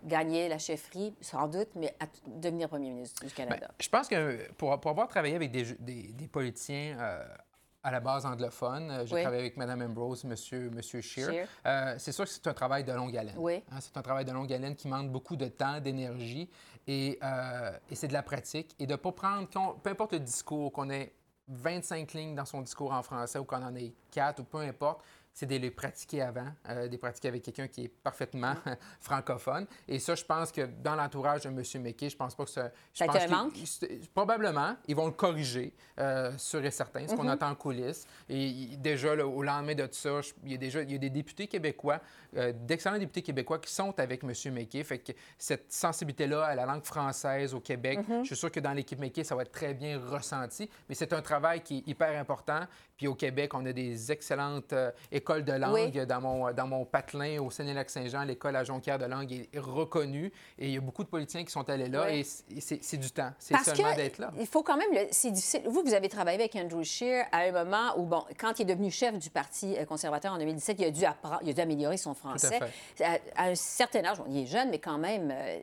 gagner 0.04 0.50
la 0.50 0.58
chefferie, 0.58 1.14
sans 1.22 1.48
doute, 1.48 1.70
mais 1.76 1.96
à 2.00 2.06
devenir 2.28 2.70
premier 2.70 2.90
ministre 2.90 3.26
du 3.26 3.34
Canada? 3.34 3.68
Bien, 3.68 3.76
je 3.80 3.90
pense 3.90 4.08
que 4.08 4.52
pour, 4.54 4.74
avoir 4.74 5.08
travaillé 5.08 5.36
avec 5.36 5.52
des, 5.52 5.64
des, 5.80 6.28
politiciens 6.28 6.98
euh, 7.00 7.26
à 7.84 7.92
la 7.92 8.00
base 8.00 8.26
anglophone, 8.26 8.92
euh, 8.92 9.06
j'ai 9.06 9.22
travaillé 9.22 9.42
avec 9.42 9.58
Mme 9.58 9.82
Ambrose, 9.84 10.24
M. 10.24 10.32
Monsieur, 10.32 10.70
monsieur 10.70 11.02
Scheer, 11.02 11.48
euh, 11.66 11.96
c'est 11.98 12.12
sûr 12.12 12.26
que 12.26 12.32
c'est 12.32 12.48
un 12.48 12.54
travail 12.54 12.84
de 12.84 12.92
longue 12.92 13.16
haleine. 13.16 13.36
Oui. 13.38 13.64
Hein, 13.72 13.78
c'est 13.80 13.98
un 13.98 14.02
travail 14.02 14.26
de 14.26 14.32
longue 14.32 14.52
haleine 14.52 14.76
qui 14.76 14.88
demande 14.88 15.12
beaucoup 15.12 15.36
de 15.36 15.48
temps, 15.48 15.80
d'énergie, 15.80 16.50
et, 16.88 17.20
et 17.90 17.96
c'est 17.96 18.08
de 18.08 18.14
la 18.14 18.24
pratique. 18.24 18.76
Et 18.80 18.86
de 18.86 18.92
ne 18.92 18.98
pas 18.98 19.12
prendre, 19.12 19.48
peu 19.82 19.90
importe 19.90 20.14
le 20.14 20.20
discours, 20.20 20.72
qu'on 20.72 20.90
ait 20.90 21.14
25 21.48 22.14
lignes 22.14 22.36
dans 22.36 22.46
son 22.46 22.62
discours 22.62 22.92
en 22.92 23.04
français 23.04 23.40
ou 23.40 23.44
qu'on 23.44 23.64
en 23.64 23.76
ait 23.76 23.94
4 24.12 24.40
ou 24.40 24.44
peu 24.44 24.60
importe, 24.60 25.04
c'est 25.36 25.46
de 25.46 25.56
les 25.58 25.70
pratiquer 25.70 26.22
avant, 26.24 26.48
euh, 26.70 26.88
de 26.88 26.92
les 26.94 26.98
pratiquer 26.98 27.28
avec 27.28 27.44
quelqu'un 27.44 27.68
qui 27.68 27.84
est 27.84 27.88
parfaitement 27.90 28.56
francophone. 29.02 29.68
Et 29.88 30.00
ça, 30.00 30.16
je 30.16 30.24
pense 30.24 30.52
que 30.52 30.62
dans 30.82 30.96
l'entourage 30.96 31.44
de 31.44 31.50
M. 31.50 31.62
McKay, 31.84 32.10
je 32.10 32.16
pense 32.18 32.34
pas 32.34 32.46
que 32.46 32.50
ça... 32.50 32.72
Je 32.94 33.00
ça 33.00 33.06
pense 33.06 33.30
manque? 33.30 33.54
Probablement, 34.14 34.76
ils 34.88 34.96
vont 34.96 35.06
le 35.08 35.12
corriger, 35.12 35.74
euh, 36.00 36.32
sûr 36.38 36.64
et 36.66 36.72
certain, 36.72 37.08
ce 37.08 37.16
qu'on 37.16 37.24
Mhm. 37.24 37.30
attend 37.30 37.50
en 37.50 37.56
coulisses. 37.56 38.08
Et 38.30 38.78
déjà, 38.78 39.16
là, 39.16 39.28
au 39.28 39.44
lendemain 39.44 39.76
de 39.76 39.86
tout 39.86 39.94
ça, 39.94 40.22
je- 40.22 40.32
il 40.44 40.52
y 40.52 40.56
a 40.56 40.58
déjà 40.58 40.82
il 40.82 40.92
y 40.92 40.96
a 40.96 40.98
des 40.98 41.10
députés 41.10 41.48
québécois, 41.48 42.00
euh, 42.38 42.54
d'excellents 42.54 42.98
députés 42.98 43.22
québécois 43.22 43.60
qui 43.60 43.72
sont 43.72 43.98
avec 44.00 44.24
M. 44.24 44.32
McKay. 44.54 44.84
Fait 44.84 45.00
que 45.00 45.12
cette 45.38 45.72
sensibilité-là 45.72 46.46
à 46.46 46.56
la 46.56 46.66
langue 46.66 46.84
française 46.86 47.54
au 47.54 47.60
Québec, 47.60 48.00
Mhm. 48.08 48.22
je 48.24 48.28
suis 48.28 48.36
sûr 48.36 48.52
que 48.52 48.60
dans 48.62 48.72
l'équipe 48.74 49.00
McKay, 49.00 49.24
ça 49.24 49.36
va 49.36 49.42
être 49.42 49.52
très 49.52 49.74
bien 49.74 50.00
ressenti. 50.00 50.70
Mais 50.88 50.96
c'est 50.96 51.12
un 51.14 51.22
travail 51.22 51.62
qui 51.62 51.78
est 51.80 51.88
hyper 51.90 52.18
important. 52.20 52.62
Puis 52.98 53.08
au 53.08 53.16
Québec, 53.16 53.54
on 53.54 53.66
a 53.66 53.74
des 53.74 54.12
excellentes 54.12 54.72
euh, 54.74 54.92
écoles 55.26 55.44
de 55.44 55.54
langue. 55.54 55.74
Oui. 55.74 56.06
Dans, 56.06 56.22
mon, 56.22 56.54
dans 56.54 56.68
mon 56.68 56.86
patelin 56.86 57.40
au 57.42 57.50
Sénélac-Saint-Jean, 57.50 58.24
l'école 58.24 58.56
à 58.56 58.64
Jonquière 58.64 59.00
de 59.00 59.06
langue 59.06 59.32
est 59.32 59.50
reconnue. 59.60 60.32
Et 60.60 60.68
il 60.68 60.74
y 60.76 60.78
a 60.78 60.82
beaucoup 60.82 61.04
de 61.04 61.10
politiciens 61.10 61.44
qui 61.44 61.52
sont 61.52 61.68
allés 61.68 61.90
là. 61.90 62.06
Oui. 62.08 62.26
Et 62.56 62.62
c'est- 62.62 62.96
du 62.98 63.10
temps. 63.12 63.32
C'est 63.40 63.58
seulement 63.58 63.94
d'être 63.96 64.20
là. 64.20 64.32
il 64.40 64.46
faut 64.48 64.62
quand 64.64 64.78
même, 64.78 64.92
le- 64.94 65.08
c'est 65.12 65.32
difficile. 65.32 65.62
Vous, 65.66 65.82
vous 65.84 65.94
avez 65.94 66.08
travaillé 66.10 66.38
avec 66.40 66.56
Andrew 66.56 66.84
Scheer 66.84 67.26
à 67.32 67.40
un 67.40 67.52
moment 67.52 67.98
où, 67.98 68.04
bon, 68.04 68.24
quand 68.40 68.60
il 68.60 68.62
est 68.64 68.74
devenu 68.74 68.92
chef 68.92 69.18
du 69.18 69.30
Parti 69.30 69.76
euh, 69.78 69.86
conservateur 69.86 70.34
en 70.34 70.38
2017, 70.38 70.78
il 70.80 70.86
a 70.86 70.92
dû, 70.92 71.04
apprendre, 71.04 71.40
il 71.42 71.50
a 71.50 71.54
dû 71.54 71.62
améliorer 71.62 71.98
son 71.98 72.14
français. 72.14 72.60
À, 73.04 73.18
à 73.36 73.48
un 73.50 73.56
certain 73.56 74.06
âge, 74.06 74.18
bon, 74.20 74.26
il 74.30 74.44
est 74.44 74.46
jeune, 74.46 74.70
mais 74.70 74.80
quand 74.80 74.98
même, 74.98 75.32
euh, 75.36 75.58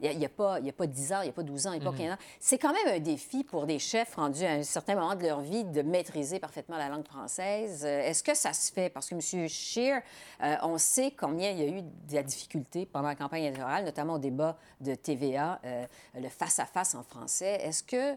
il 0.00 0.18
n'y 0.18 0.24
a, 0.26 0.28
pas- 0.28 0.58
il 0.60 0.66
y 0.66 0.68
a 0.68 0.72
pas 0.72 0.86
10 0.86 1.12
ans, 1.12 1.20
il 1.20 1.24
n'y 1.24 1.30
a 1.30 1.32
pas 1.32 1.42
12 1.42 1.66
ans, 1.66 1.72
il 1.72 1.80
n'y 1.80 1.86
a 1.86 1.90
pas 1.90 1.96
15 1.96 2.12
ans. 2.12 2.16
C'est 2.40 2.58
quand 2.58 2.72
même 2.72 2.94
un 2.94 2.98
défi 2.98 3.44
pour 3.44 3.64
des 3.66 3.78
chefs 3.78 4.14
rendus 4.16 4.44
à 4.44 4.52
un 4.52 4.62
certain 4.62 4.94
moment 4.96 5.14
de 5.14 5.22
leur 5.22 5.40
vie 5.40 5.64
de 5.64 5.82
maîtriser 5.82 6.40
parfaitement 6.40 6.76
la 6.76 6.88
langue 6.88 7.06
française. 7.06 7.84
Euh, 7.86 8.02
Est-ce 8.02 8.22
que 8.22 8.34
ça 8.34 8.52
se 8.52 8.72
fait? 8.72 8.90
Parce 8.90 9.08
que 9.08 9.14
M. 9.14 9.48
Scheer, 9.48 10.02
euh, 10.42 10.56
on 10.62 10.78
sait 10.78 11.12
combien 11.16 11.50
il 11.50 11.58
y 11.58 11.62
a 11.62 11.68
eu 11.78 11.82
de 11.82 12.14
la 12.14 12.22
difficulté 12.22 12.86
pendant 12.86 13.08
la 13.08 13.14
campagne 13.14 13.44
électorale, 13.44 13.84
notamment 13.84 14.14
au 14.14 14.18
débat 14.18 14.58
de 14.80 14.94
TVA, 14.94 15.60
euh, 15.64 15.86
le 16.14 16.28
face-à-face 16.28 16.94
en 16.94 17.02
français. 17.02 17.60
Est-ce 17.62 17.82
que 17.82 18.16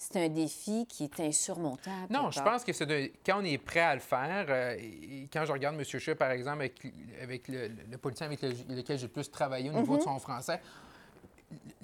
c'est 0.00 0.24
un 0.24 0.28
défi 0.28 0.86
qui 0.86 1.04
est 1.04 1.20
insurmontable? 1.20 2.06
Non, 2.10 2.30
je 2.30 2.40
pense 2.40 2.62
que 2.62 2.72
c'est 2.72 2.86
de- 2.86 3.10
quand 3.26 3.40
on 3.40 3.44
est 3.44 3.58
prêt 3.58 3.80
à 3.80 3.94
le 3.94 4.00
faire, 4.00 4.46
euh, 4.48 4.76
et 4.78 5.28
quand 5.32 5.44
je 5.44 5.50
regarde 5.52 5.74
M. 5.74 5.84
Scheer, 5.84 6.16
par 6.16 6.30
exemple, 6.30 6.58
avec, 6.60 6.80
avec 7.20 7.48
le, 7.48 7.68
le 7.90 7.98
politicien 7.98 8.26
avec 8.28 8.40
le- 8.42 8.76
lequel 8.76 8.96
j'ai 8.98 9.06
le 9.06 9.12
plus 9.12 9.28
travaillé 9.30 9.70
au 9.70 9.72
niveau 9.72 9.96
de 9.96 10.02
son 10.02 10.18
français, 10.20 10.60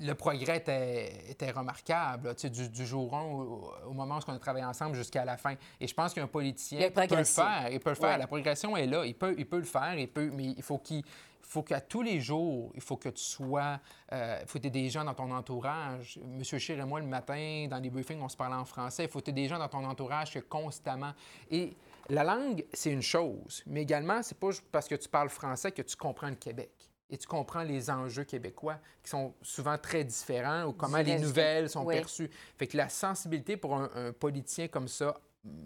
le 0.01 0.13
progrès 0.15 0.59
était, 0.59 1.31
était 1.31 1.51
remarquable, 1.51 2.29
là, 2.29 2.49
du, 2.51 2.69
du 2.69 2.87
jour 2.87 3.15
1 3.15 3.23
au, 3.23 3.73
au 3.89 3.93
moment 3.93 4.19
où 4.19 4.31
on 4.31 4.35
a 4.35 4.39
travaillé 4.39 4.65
ensemble 4.65 4.95
jusqu'à 4.95 5.25
la 5.25 5.37
fin. 5.37 5.55
Et 5.81 5.87
je 5.87 5.95
pense 5.95 6.13
qu'un 6.13 6.27
politicien 6.27 6.91
peut 6.91 7.07
le 7.11 7.25
faire. 7.25 7.69
Il 7.71 7.81
peut 7.81 7.91
le 7.91 7.95
faire. 7.97 8.11
Ouais. 8.11 8.19
La 8.19 8.27
progression 8.27 8.77
est 8.77 8.87
là. 8.87 9.05
Il 9.05 9.15
peut, 9.15 9.35
il 9.39 9.47
peut 9.47 9.59
le 9.59 9.65
faire. 9.65 9.95
Il 9.97 10.09
peut, 10.09 10.31
mais 10.33 10.55
il 10.57 10.63
faut 10.63 10.79
qu'il 10.79 11.03
faut 11.43 11.63
qu'à 11.63 11.81
tous 11.81 12.03
les 12.03 12.21
jours, 12.21 12.73
il 12.75 12.81
faut 12.81 12.97
que 12.97 13.09
tu 13.09 13.23
sois, 13.23 13.79
euh, 14.13 14.39
il 14.43 14.47
faut 14.47 14.59
que 14.59 14.63
tu 14.63 14.69
aies 14.69 14.71
des 14.71 14.91
gens 14.91 15.05
dans 15.05 15.15
ton 15.15 15.31
entourage. 15.31 16.19
Monsieur 16.25 16.59
Scheer 16.59 16.81
et 16.81 16.85
moi, 16.85 17.01
le 17.01 17.07
matin, 17.07 17.67
dans 17.71 17.79
les 17.79 17.91
briefings, 17.91 18.21
on 18.21 18.29
se 18.29 18.37
parlait 18.37 18.57
en 18.57 18.65
français. 18.65 19.05
Il 19.05 19.11
faut 19.11 19.21
que 19.21 19.27
tu 19.27 19.31
aies 19.31 19.35
des 19.35 19.49
gens 19.49 19.59
dans 19.59 19.69
ton 19.69 19.85
entourage 19.85 20.33
que 20.33 20.41
constamment. 20.41 21.13
Et 21.51 21.75
la 22.09 22.25
langue, 22.25 22.65
c'est 22.73 22.91
une 22.91 23.03
chose, 23.03 23.63
mais 23.67 23.83
également, 23.83 24.23
c'est 24.23 24.39
pas 24.39 24.51
parce 24.73 24.89
que 24.89 24.95
tu 24.95 25.09
parles 25.09 25.29
français 25.29 25.73
que 25.73 25.83
tu 25.83 25.97
comprends 25.97 26.29
le 26.29 26.35
Québec. 26.35 26.71
Et 27.11 27.19
tu 27.19 27.27
comprends 27.29 27.63
les 27.63 27.91
enjeux 27.91 28.25
québécois 28.25 28.79
qui 29.03 29.11
sont 29.11 29.35
souvent 29.43 29.77
très 29.79 30.05
différents 30.05 30.65
ou 30.65 30.73
comment 30.73 30.99
les 30.99 31.19
nouvelles 31.19 31.69
sont 31.69 31.85
Oui. 31.85 31.97
perçues. 31.97 32.31
Fait 32.57 32.67
que 32.67 32.77
la 32.77 32.89
sensibilité 32.89 33.57
pour 33.57 33.77
un, 33.77 33.91
un 33.95 34.13
politicien 34.13 34.69
comme 34.69 34.89
ça, 34.89 35.15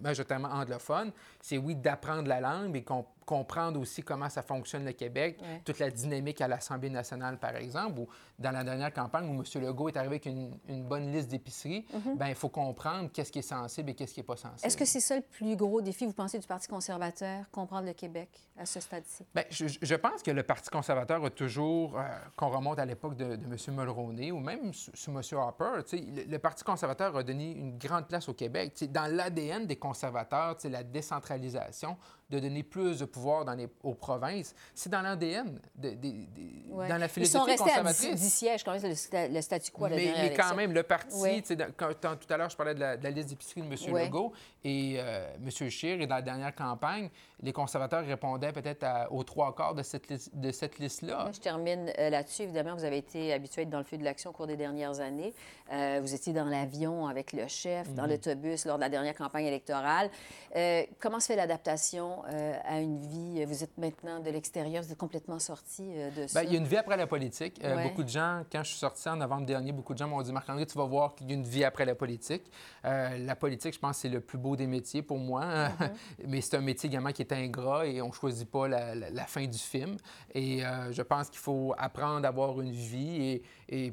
majoritairement 0.02 0.49
anglophone, 0.49 1.12
c'est 1.40 1.57
oui 1.57 1.76
d'apprendre 1.76 2.28
la 2.28 2.40
langue, 2.40 2.71
mais 2.73 2.83
com- 2.83 3.04
comprendre 3.28 3.78
aussi 3.78 4.02
comment 4.02 4.30
ça 4.30 4.40
fonctionne 4.40 4.87
le 4.87 4.92
Québec, 4.92 5.38
Ouais. 5.42 5.61
toute 5.62 5.78
la 5.78 5.90
dynamique 5.90 6.40
à 6.40 6.49
l'Assemblée 6.49 6.88
nationale, 6.88 7.38
par 7.38 7.54
exemple, 7.56 7.99
ou 8.00 8.08
dans 8.38 8.50
la 8.52 8.64
dernière 8.64 8.90
campagne 8.92 9.28
où 9.28 9.35
M. 9.35 9.62
Legault 9.62 9.88
est 9.90 9.97
arrivé 9.99 10.14
avec 10.14 10.25
une, 10.25 10.56
une 10.66 10.82
bonne 10.85 11.12
liste 11.12 11.28
d'épiceries, 11.28 11.85
ben 12.16 12.28
il 12.28 12.35
faut 12.35 12.49
comprendre 12.49 13.11
qu'est-ce 13.12 13.30
qui 13.30 13.40
est 13.40 13.42
sensible 13.42 13.90
et 13.90 13.94
qu'est-ce 13.94 14.14
qui 14.14 14.20
n'est 14.20 14.25
pas 14.26 14.37
sensible. 14.37 14.66
Est-ce 14.66 14.76
que 14.78 14.87
c'est 14.87 15.00
ça 15.00 15.14
le 15.16 15.23
plus 15.23 15.56
gros 15.56 15.82
défi, 15.82 16.06
vous 16.06 16.14
pensez, 16.14 16.38
du 16.38 16.47
Parti 16.47 16.68
conservateur, 16.68 17.50
comprendre 17.50 17.87
le 17.87 17.92
Québec 17.92 18.30
à 18.56 18.64
ce 18.64 18.80
stade-ci? 18.80 19.26
Bien, 19.35 19.44
je, 19.50 19.66
je 19.82 19.94
pense 19.94 20.23
que 20.23 20.30
le 20.30 20.42
Parti 20.42 20.70
conservateur 20.70 21.23
a 21.23 21.28
toujours, 21.30 21.99
euh, 21.99 22.02
qu'on 22.35 22.49
remonte 22.49 22.78
à 22.78 22.87
l'époque 22.87 23.16
de, 23.16 23.37
de 23.37 23.44
M. 23.44 23.56
Mulroney 23.76 24.32
ou 24.32 24.38
même 24.40 24.73
sous, 24.73 25.11
M. 25.11 25.20
Harper, 25.38 25.82
le, 25.92 26.25
le 26.25 26.38
Parti 26.38 26.64
conservateur 26.64 27.14
a 27.14 27.23
donné 27.23 27.52
une 27.52 27.76
grande 27.76 28.06
place 28.08 28.26
au 28.30 28.35
Québec. 28.35 28.73
Tu 28.75 28.87
sais, 28.87 28.90
dans 28.90 29.06
l'ADN 29.14 29.66
des 29.66 29.76
conservateurs, 29.76 30.56
la 30.64 30.82
décentralisation, 30.82 31.97
de 32.30 32.38
donner 32.38 32.62
plus 32.62 32.99
de 32.99 33.04
pouvoir 33.06 33.44
dans 33.44 33.54
les, 33.54 33.68
aux 33.82 33.94
provinces, 33.94 34.54
c'est 34.75 34.90
dans 34.90 35.00
l'ADN, 35.00 35.58
de, 35.75 35.90
de- 35.90 35.94
de- 35.97 36.28
Ouais. 36.68 36.87
dans 36.88 36.99
la 36.99 37.06
Ils 37.06 37.08
sont 37.26 37.44
philosophie 37.44 37.50
restés 37.52 37.62
à 37.64 37.66
conservatrice. 37.82 38.11
10, 38.11 38.20
10 38.20 38.30
sièges, 38.30 38.64
quand 38.64 38.73
même, 38.78 38.94
c'est 38.94 39.28
le, 39.28 39.35
le 39.35 39.40
statu 39.40 39.71
quo 39.73 39.88
Mais, 39.88 40.12
mais 40.17 40.34
quand 40.34 40.54
même, 40.54 40.73
le 40.73 40.82
parti, 40.82 41.41
dans- 41.56 41.73
quand, 41.76 41.88
tout 41.95 42.32
à 42.32 42.36
l'heure, 42.36 42.50
je 42.50 42.56
parlais 42.56 42.75
de 42.75 42.80
la, 42.80 42.97
la 42.97 43.10
liste 43.10 43.30
d'épicerie 43.30 43.62
de 43.62 43.67
M. 43.67 43.75
Oui. 43.91 44.04
Legault 44.04 44.32
et 44.62 44.97
euh, 44.99 45.34
M. 45.43 45.50
Scheer, 45.71 46.00
et 46.02 46.06
dans 46.06 46.17
la 46.17 46.23
dernière 46.23 46.54
campagne, 46.54 47.08
les 47.41 47.52
conservateurs 47.52 48.04
répondaient 48.04 48.52
peut-être 48.52 48.84
aux 49.10 49.23
trois 49.25 49.54
quarts 49.54 49.75
de 49.75 49.82
cette, 49.82 50.12
de 50.36 50.50
cette 50.52 50.78
liste-là. 50.78 51.23
Moi, 51.23 51.32
je 51.32 51.41
termine 51.41 51.91
euh, 51.99 52.10
là-dessus. 52.10 52.43
Évidemment, 52.43 52.75
vous 52.75 52.84
avez 52.84 52.99
été 52.99 53.32
habitué 53.32 53.60
à 53.60 53.64
être 53.64 53.71
dans 53.71 53.78
le 53.78 53.84
feu 53.84 53.97
de 53.97 54.04
l'action 54.04 54.30
au 54.30 54.32
cours 54.34 54.47
des 54.47 54.56
dernières 54.56 55.00
années. 55.00 55.32
Euh, 55.73 56.00
vous 56.02 56.14
étiez 56.14 56.32
dans 56.32 56.45
l'avion 56.45 57.06
avec 57.06 57.32
le 57.32 57.47
chef, 57.49 57.88
Mhm. 57.88 57.95
dans 57.95 58.06
l'autobus 58.06 58.67
lors 58.67 58.76
de 58.76 58.82
la 58.82 58.88
dernière 58.88 59.14
campagne 59.14 59.47
électorale. 59.47 60.10
Euh, 60.56 60.82
comment 61.00 61.21
se 61.21 61.26
fait 61.28 61.36
l'adaptation 61.36 62.18
euh, 62.33 62.52
à 62.65 62.81
une 62.81 62.99
vie? 62.99 63.45
Vous 63.45 63.63
êtes 63.65 63.76
maintenant 63.78 64.21
de 64.21 64.31
l'extérieur, 64.31 64.83
vous 64.83 64.93
êtes 64.93 64.99
complètement 64.99 65.39
sorti 65.39 65.91
euh, 65.95 66.11
de 66.11 66.26
ça. 66.26 66.41
Bien, 66.41 66.50
il 66.50 66.52
y 66.54 66.57
a 66.57 66.61
une 66.61 66.67
vie 66.67 66.76
après 66.76 66.97
la 66.97 67.07
politique. 67.07 67.61
Euh, 67.65 67.76
Ouais. 67.76 67.83
Beaucoup 67.85 68.02
de 68.02 68.09
gens, 68.09 68.43
quand 68.50 68.63
je 68.65 68.71
suis 68.71 68.78
sorti 68.78 69.09
en 69.09 69.17
novembre 69.17 69.47
dernier, 69.47 69.73
beaucoup 69.73 69.93
de 69.93 69.99
gens 69.99 70.09
m'ont 70.09 70.21
dit 70.23 70.33
Marc-André, 70.33 70.67
tu 70.67 70.76
vas 70.76 70.85
voir 70.85 71.15
qu'il 71.15 71.28
y 71.28 71.33
a 71.33 71.35
une 71.35 71.45
vie 71.45 71.65
après 71.65 71.85
la 71.85 71.95
politique. 71.95 72.50
Euh, 72.85 73.19
la 73.19 73.37
politique, 73.37 73.75
je 73.75 73.78
pense, 73.78 73.99
c'est 73.99 74.09
le 74.09 74.21
plus 74.21 74.39
beau 74.39 74.57
des 74.57 74.67
métiers 74.67 75.02
pour 75.02 75.19
moi. 75.19 75.45
Mm-hmm. 75.45 75.91
Mais 76.28 76.41
c'est 76.41 76.57
un 76.57 76.61
métier 76.61 76.89
également 76.89 77.13
qui 77.13 77.23
est 77.23 77.33
ingrat 77.33 77.87
et 77.87 78.00
on 78.02 78.09
ne 78.09 78.13
choisit 78.13 78.50
pas 78.50 78.67
la, 78.69 78.95
la- 78.95 79.11
la 79.11 79.25
fin 79.26 79.47
du 79.47 79.59
film. 79.59 79.97
Et 80.35 80.65
euh, 80.65 80.91
je 80.93 81.02
pense 81.02 81.28
qu'il 81.31 81.39
faut 81.41 81.75
apprendre 81.78 82.25
à 82.25 82.28
avoir 82.28 82.61
une 82.61 82.73
vie. 82.73 83.23
Et, 83.23 83.43
et, 83.69 83.91
euh, 83.91 83.93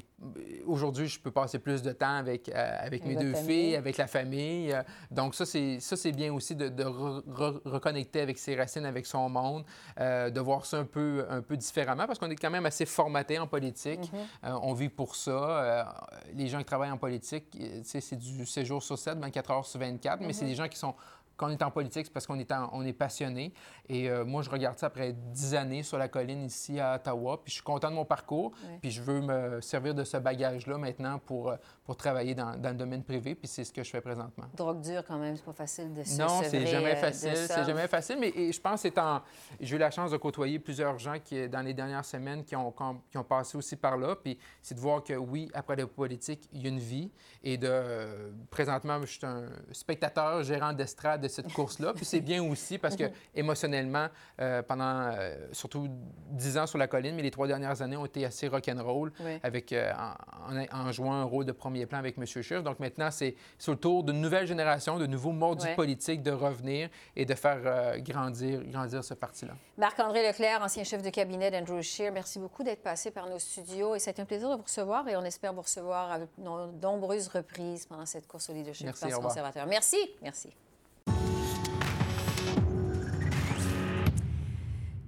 aujourd'hui, 0.66 1.08
je 1.08 1.20
peux 1.20 1.30
passer 1.30 1.58
plus 1.58 1.82
de 1.82 1.92
temps 1.92 2.16
avec, 2.16 2.48
euh, 2.48 2.76
avec 2.80 3.04
mes 3.04 3.14
deux 3.16 3.34
filles, 3.46 3.76
avec 3.76 3.96
la 3.98 4.06
famille. 4.06 4.72
Euh, 4.72 4.82
Donc, 5.10 5.34
ça, 5.34 5.44
c'est 5.44 5.78
ça, 5.80 5.96
c'est 5.96 6.12
bien 6.12 6.32
aussi 6.32 6.56
de, 6.56 6.68
de 6.68 6.84
re- 6.84 7.22
re- 7.24 7.60
reconnecter 7.64 8.20
avec 8.20 8.38
ses 8.38 8.56
racines, 8.56 8.86
avec 8.86 9.06
son 9.06 9.28
monde, 9.28 9.64
euh, 10.00 10.30
de 10.30 10.40
voir 10.40 10.64
ça 10.64 10.78
un 10.78 10.84
peu, 10.84 11.26
un 11.28 11.42
peu 11.42 11.56
différemment 11.56 12.06
parce 12.06 12.18
qu'on 12.18 12.30
est 12.30 12.36
quand 12.36 12.50
même 12.50 12.66
assez 12.66 12.86
formaté 12.86 13.38
en 13.38 13.46
politique. 13.46 14.10
Euh, 14.44 14.58
on 14.62 14.72
vit 14.72 14.88
pour 14.88 15.16
ça. 15.16 15.94
Les 16.34 16.48
gens 16.48 16.58
qui 16.58 16.64
travaillent 16.64 16.90
en 16.90 16.98
politique, 16.98 17.56
c'est 17.84 18.14
du 18.18 18.46
séjour 18.46 18.82
sur 18.82 18.98
7, 18.98 19.18
24 19.18 19.50
heures 19.50 19.66
sur 19.66 19.80
24, 19.80 20.20
mais 20.22 20.32
c'est 20.32 20.46
des 20.46 20.54
gens 20.54 20.68
qui 20.68 20.78
sont. 20.78 20.94
Quand 21.36 21.48
on 21.48 21.50
est 21.50 21.62
en 21.62 21.70
politique, 21.70 22.06
c'est 22.06 22.12
parce 22.12 22.26
qu'on 22.26 22.38
est, 22.38 22.50
en- 22.52 22.70
on 22.72 22.84
est 22.84 22.92
passionné. 22.92 23.52
Et 23.88 24.08
euh, 24.10 24.24
moi, 24.24 24.42
je 24.42 24.50
regarde 24.50 24.78
ça 24.78 24.86
après 24.86 25.12
10 25.12 25.54
années 25.54 25.82
sur 25.82 25.98
la 25.98 26.08
colline 26.08 26.44
ici 26.44 26.80
à 26.80 26.96
Ottawa. 26.96 27.38
Puis 27.42 27.50
je 27.50 27.54
suis 27.56 27.62
content 27.62 27.90
de 27.90 27.94
mon 27.94 28.04
parcours. 28.04 28.52
Puis 28.80 28.90
je 28.90 29.02
veux 29.02 29.20
me 29.20 29.60
servir 29.60 29.94
de 29.94 30.04
ce 30.04 30.16
bagage-là 30.16 30.78
maintenant 30.78 31.18
pour, 31.18 31.50
euh, 31.50 31.56
pour 31.84 31.96
travailler 31.96 32.34
dans, 32.34 32.56
dans 32.56 32.70
le 32.70 32.76
domaine 32.76 33.02
privé. 33.02 33.34
Puis 33.34 33.48
c'est 33.48 33.64
ce 33.64 33.72
que 33.72 33.82
je 33.82 33.90
fais 33.90 34.00
présentement. 34.00 34.46
Drogue 34.56 34.80
dure, 34.80 35.04
quand 35.06 35.18
même, 35.18 35.36
c'est 35.36 35.44
pas 35.44 35.52
facile 35.52 35.92
de 35.92 36.02
se 36.02 36.18
Non, 36.18 36.40
c'est 36.42 36.62
euh, 36.62 36.66
jamais 36.66 36.94
de 36.94 36.98
facile. 37.00 37.36
C'est 37.36 37.64
jamais 37.64 37.88
facile, 37.88 38.16
mais 38.20 38.28
et 38.34 38.52
je 38.52 38.60
pense 38.60 38.82
que 38.82 39.00
en... 39.00 39.20
J'ai 39.60 39.76
eu 39.76 39.78
la 39.78 39.90
chance 39.90 40.10
de 40.10 40.16
côtoyer 40.16 40.58
plusieurs 40.58 40.98
gens 40.98 41.18
qui, 41.22 41.48
dans 41.48 41.60
les 41.62 41.74
dernières 41.74 42.04
semaines, 42.04 42.44
qui 42.44 42.56
ont, 42.56 42.72
qui 43.10 43.18
ont- 43.18 43.24
passé 43.24 43.56
aussi 43.58 43.76
par 43.76 43.96
là. 43.96 44.14
Puis 44.16 44.38
c'est 44.62 44.74
de 44.74 44.80
voir 44.80 45.02
que 45.02 45.12
oui, 45.14 45.50
après 45.52 45.76
la 45.76 45.86
politique, 45.86 46.48
il 46.52 46.62
y 46.62 46.66
a 46.66 46.68
une 46.68 46.78
vie. 46.78 47.10
Et 47.42 47.58
de 47.58 47.66
euh, 47.68 48.30
présentement, 48.50 49.00
je 49.00 49.06
suis 49.06 49.26
un 49.26 49.46
spectateur, 49.72 50.42
gérant 50.42 50.72
d'estrade 50.72 51.25
de 51.26 51.32
cette 51.32 51.52
course-là. 51.52 51.92
Puis 51.94 52.04
c'est 52.04 52.20
bien 52.20 52.42
aussi 52.42 52.78
parce 52.78 52.96
que 52.96 53.04
émotionnellement, 53.34 54.08
euh, 54.40 54.62
pendant 54.62 55.10
euh, 55.12 55.34
surtout 55.52 55.88
10 56.30 56.58
ans 56.58 56.66
sur 56.66 56.78
la 56.78 56.86
colline, 56.88 57.14
mais 57.14 57.22
les 57.22 57.30
trois 57.30 57.46
dernières 57.46 57.80
années 57.82 57.96
ont 57.96 58.06
été 58.06 58.24
assez 58.24 58.48
rock'n'roll 58.48 59.12
Oui. 59.20 59.38
avec, 59.42 59.72
euh, 59.72 59.92
en, 60.48 60.56
en- 60.56 60.86
en 60.88 60.92
jouant 60.92 61.12
un 61.14 61.24
rôle 61.24 61.44
de 61.44 61.52
premier 61.52 61.86
plan 61.86 61.98
avec 61.98 62.16
M. 62.18 62.24
Scheer. 62.26 62.62
Donc 62.62 62.80
maintenant, 62.80 63.10
c'est 63.10 63.34
sur 63.58 63.72
le 63.72 63.78
tour 63.78 64.02
d'une 64.04 64.20
nouvelle 64.20 64.46
génération, 64.46 64.98
de 64.98 65.06
nouveaux 65.06 65.32
mordus 65.32 65.66
Ouais. 65.66 65.74
politiques 65.74 66.22
de 66.22 66.30
revenir 66.32 66.88
et 67.16 67.24
de 67.24 67.34
faire 67.34 67.98
grandir, 68.00 68.62
grandir 68.64 69.02
ce 69.04 69.14
parti-là. 69.14 69.54
Marc-André 69.78 70.26
Leclerc, 70.26 70.62
ancien 70.62 70.84
chef 70.84 71.02
de 71.02 71.10
cabinet 71.10 71.50
d'Andrew 71.50 71.82
Scheer, 71.82 72.12
merci 72.12 72.38
beaucoup 72.38 72.62
d'être 72.62 72.82
passé 72.82 73.10
par 73.10 73.28
nos 73.28 73.38
studios 73.38 73.94
et 73.94 73.98
c'est 73.98 74.18
un 74.20 74.24
plaisir 74.24 74.48
de 74.50 74.56
vous 74.56 74.62
recevoir 74.62 75.06
et 75.08 75.16
on 75.16 75.22
espère 75.24 75.52
vous 75.52 75.62
recevoir 75.62 76.10
à 76.12 76.18
de 76.20 76.26
nombreuses 76.82 77.28
reprises 77.28 77.86
pendant 77.86 78.06
cette 78.06 78.26
course 78.26 78.48
au 78.50 78.52
leadership 78.52 78.86
Merci, 78.86 79.12
au 79.14 79.20
conservateur. 79.20 79.66
Merci. 79.66 79.96
Merci. 80.22 80.50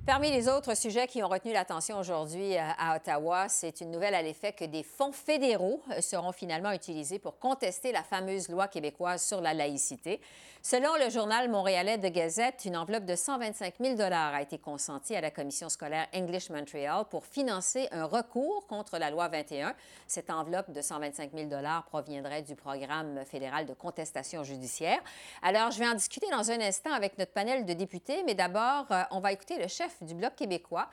Parmi 0.08 0.30
les 0.30 0.48
autres 0.48 0.74
sujets 0.74 1.06
qui 1.06 1.22
ont 1.22 1.28
retenu 1.28 1.52
l'attention 1.52 1.98
aujourd'hui 1.98 2.56
euh, 2.56 2.62
à 2.78 2.96
Ottawa, 2.96 3.46
c'est 3.50 3.82
une 3.82 3.90
nouvelle 3.90 4.14
à 4.14 4.22
l'effet 4.22 4.54
que 4.54 4.64
des 4.64 4.82
fonds 4.82 5.12
fédéraux 5.12 5.82
euh, 5.90 6.00
seront 6.00 6.32
finalement 6.32 6.72
utilisés 6.72 7.18
pour 7.18 7.38
contester 7.38 7.92
la 7.92 8.02
fameuse 8.02 8.48
loi 8.48 8.68
québécoise 8.68 9.22
sur 9.22 9.42
la 9.42 9.52
laïcité. 9.52 10.22
Selon 10.62 10.96
le 10.96 11.08
journal 11.08 11.48
montréalais 11.48 11.98
de 11.98 12.08
Gazette, 12.08 12.64
une 12.64 12.76
enveloppe 12.76 13.04
de 13.04 13.14
125 13.14 13.74
000 13.80 14.00
a 14.00 14.42
été 14.42 14.58
consentie 14.58 15.14
à 15.14 15.20
la 15.20 15.30
commission 15.30 15.68
scolaire 15.68 16.06
English 16.14 16.50
Montreal 16.50 17.04
pour 17.10 17.24
financer 17.26 17.86
un 17.92 18.04
recours 18.04 18.66
contre 18.66 18.98
la 18.98 19.10
loi 19.10 19.28
21. 19.28 19.74
Cette 20.06 20.30
enveloppe 20.30 20.72
de 20.72 20.80
125 20.80 21.30
000 21.32 21.48
proviendrait 21.86 22.42
du 22.42 22.56
programme 22.56 23.24
fédéral 23.24 23.66
de 23.66 23.74
contestation 23.74 24.42
judiciaire. 24.42 24.98
Alors, 25.42 25.70
je 25.70 25.78
vais 25.78 25.88
en 25.88 25.94
discuter 25.94 26.26
dans 26.30 26.50
un 26.50 26.60
instant 26.60 26.92
avec 26.92 27.18
notre 27.18 27.32
panel 27.32 27.64
de 27.64 27.72
députés, 27.74 28.22
mais 28.26 28.34
d'abord, 28.34 28.86
euh, 28.90 29.02
on 29.10 29.20
va 29.20 29.32
écouter 29.32 29.58
le 29.58 29.68
chef 29.68 29.97
du 30.04 30.14
Bloc 30.14 30.34
québécois, 30.36 30.88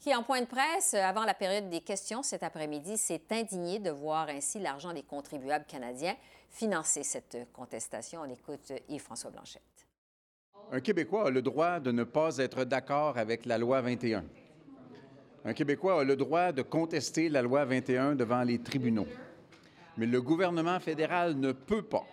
qui, 0.00 0.14
en 0.14 0.22
point 0.22 0.40
de 0.40 0.46
presse, 0.46 0.94
euh, 0.94 1.02
avant 1.02 1.24
la 1.24 1.34
période 1.34 1.68
des 1.68 1.80
questions 1.80 2.22
cet 2.22 2.42
après-midi, 2.42 2.96
s'est 2.96 3.22
indigné 3.30 3.78
de 3.78 3.90
voir 3.90 4.28
ainsi 4.28 4.58
l'argent 4.58 4.92
des 4.92 5.02
contribuables 5.02 5.66
canadiens 5.66 6.16
financer 6.50 7.02
cette 7.02 7.36
contestation. 7.52 8.20
On 8.22 8.30
écoute 8.30 8.72
Yves-François 8.88 9.30
Blanchette. 9.30 9.62
Un 10.70 10.80
Québécois 10.80 11.28
a 11.28 11.30
le 11.30 11.42
droit 11.42 11.80
de 11.80 11.92
ne 11.92 12.04
pas 12.04 12.36
être 12.38 12.64
d'accord 12.64 13.16
avec 13.16 13.46
la 13.46 13.58
loi 13.58 13.80
21. 13.80 14.24
Un 15.44 15.54
Québécois 15.54 16.00
a 16.00 16.04
le 16.04 16.16
droit 16.16 16.52
de 16.52 16.62
contester 16.62 17.28
la 17.28 17.42
loi 17.42 17.64
21 17.64 18.14
devant 18.14 18.42
les 18.42 18.58
tribunaux. 18.58 19.06
Mais 19.96 20.06
le 20.06 20.20
gouvernement 20.20 20.78
fédéral 20.78 21.34
ne 21.36 21.52
peut 21.52 21.82
pas, 21.82 22.04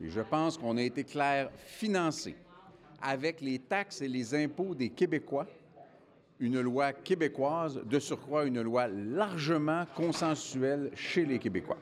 et 0.00 0.08
je 0.08 0.20
pense 0.20 0.56
qu'on 0.56 0.76
a 0.76 0.82
été 0.82 1.04
clair, 1.04 1.50
financer 1.66 2.36
avec 3.02 3.40
les 3.40 3.58
taxes 3.58 4.00
et 4.00 4.08
les 4.08 4.34
impôts 4.34 4.74
des 4.74 4.90
Québécois, 4.90 5.46
une 6.40 6.60
loi 6.60 6.92
québécoise, 6.92 7.80
de 7.84 7.98
surcroît 7.98 8.44
une 8.44 8.60
loi 8.60 8.88
largement 8.88 9.86
consensuelle 9.94 10.90
chez 10.94 11.24
les 11.24 11.38
Québécois. 11.38 11.78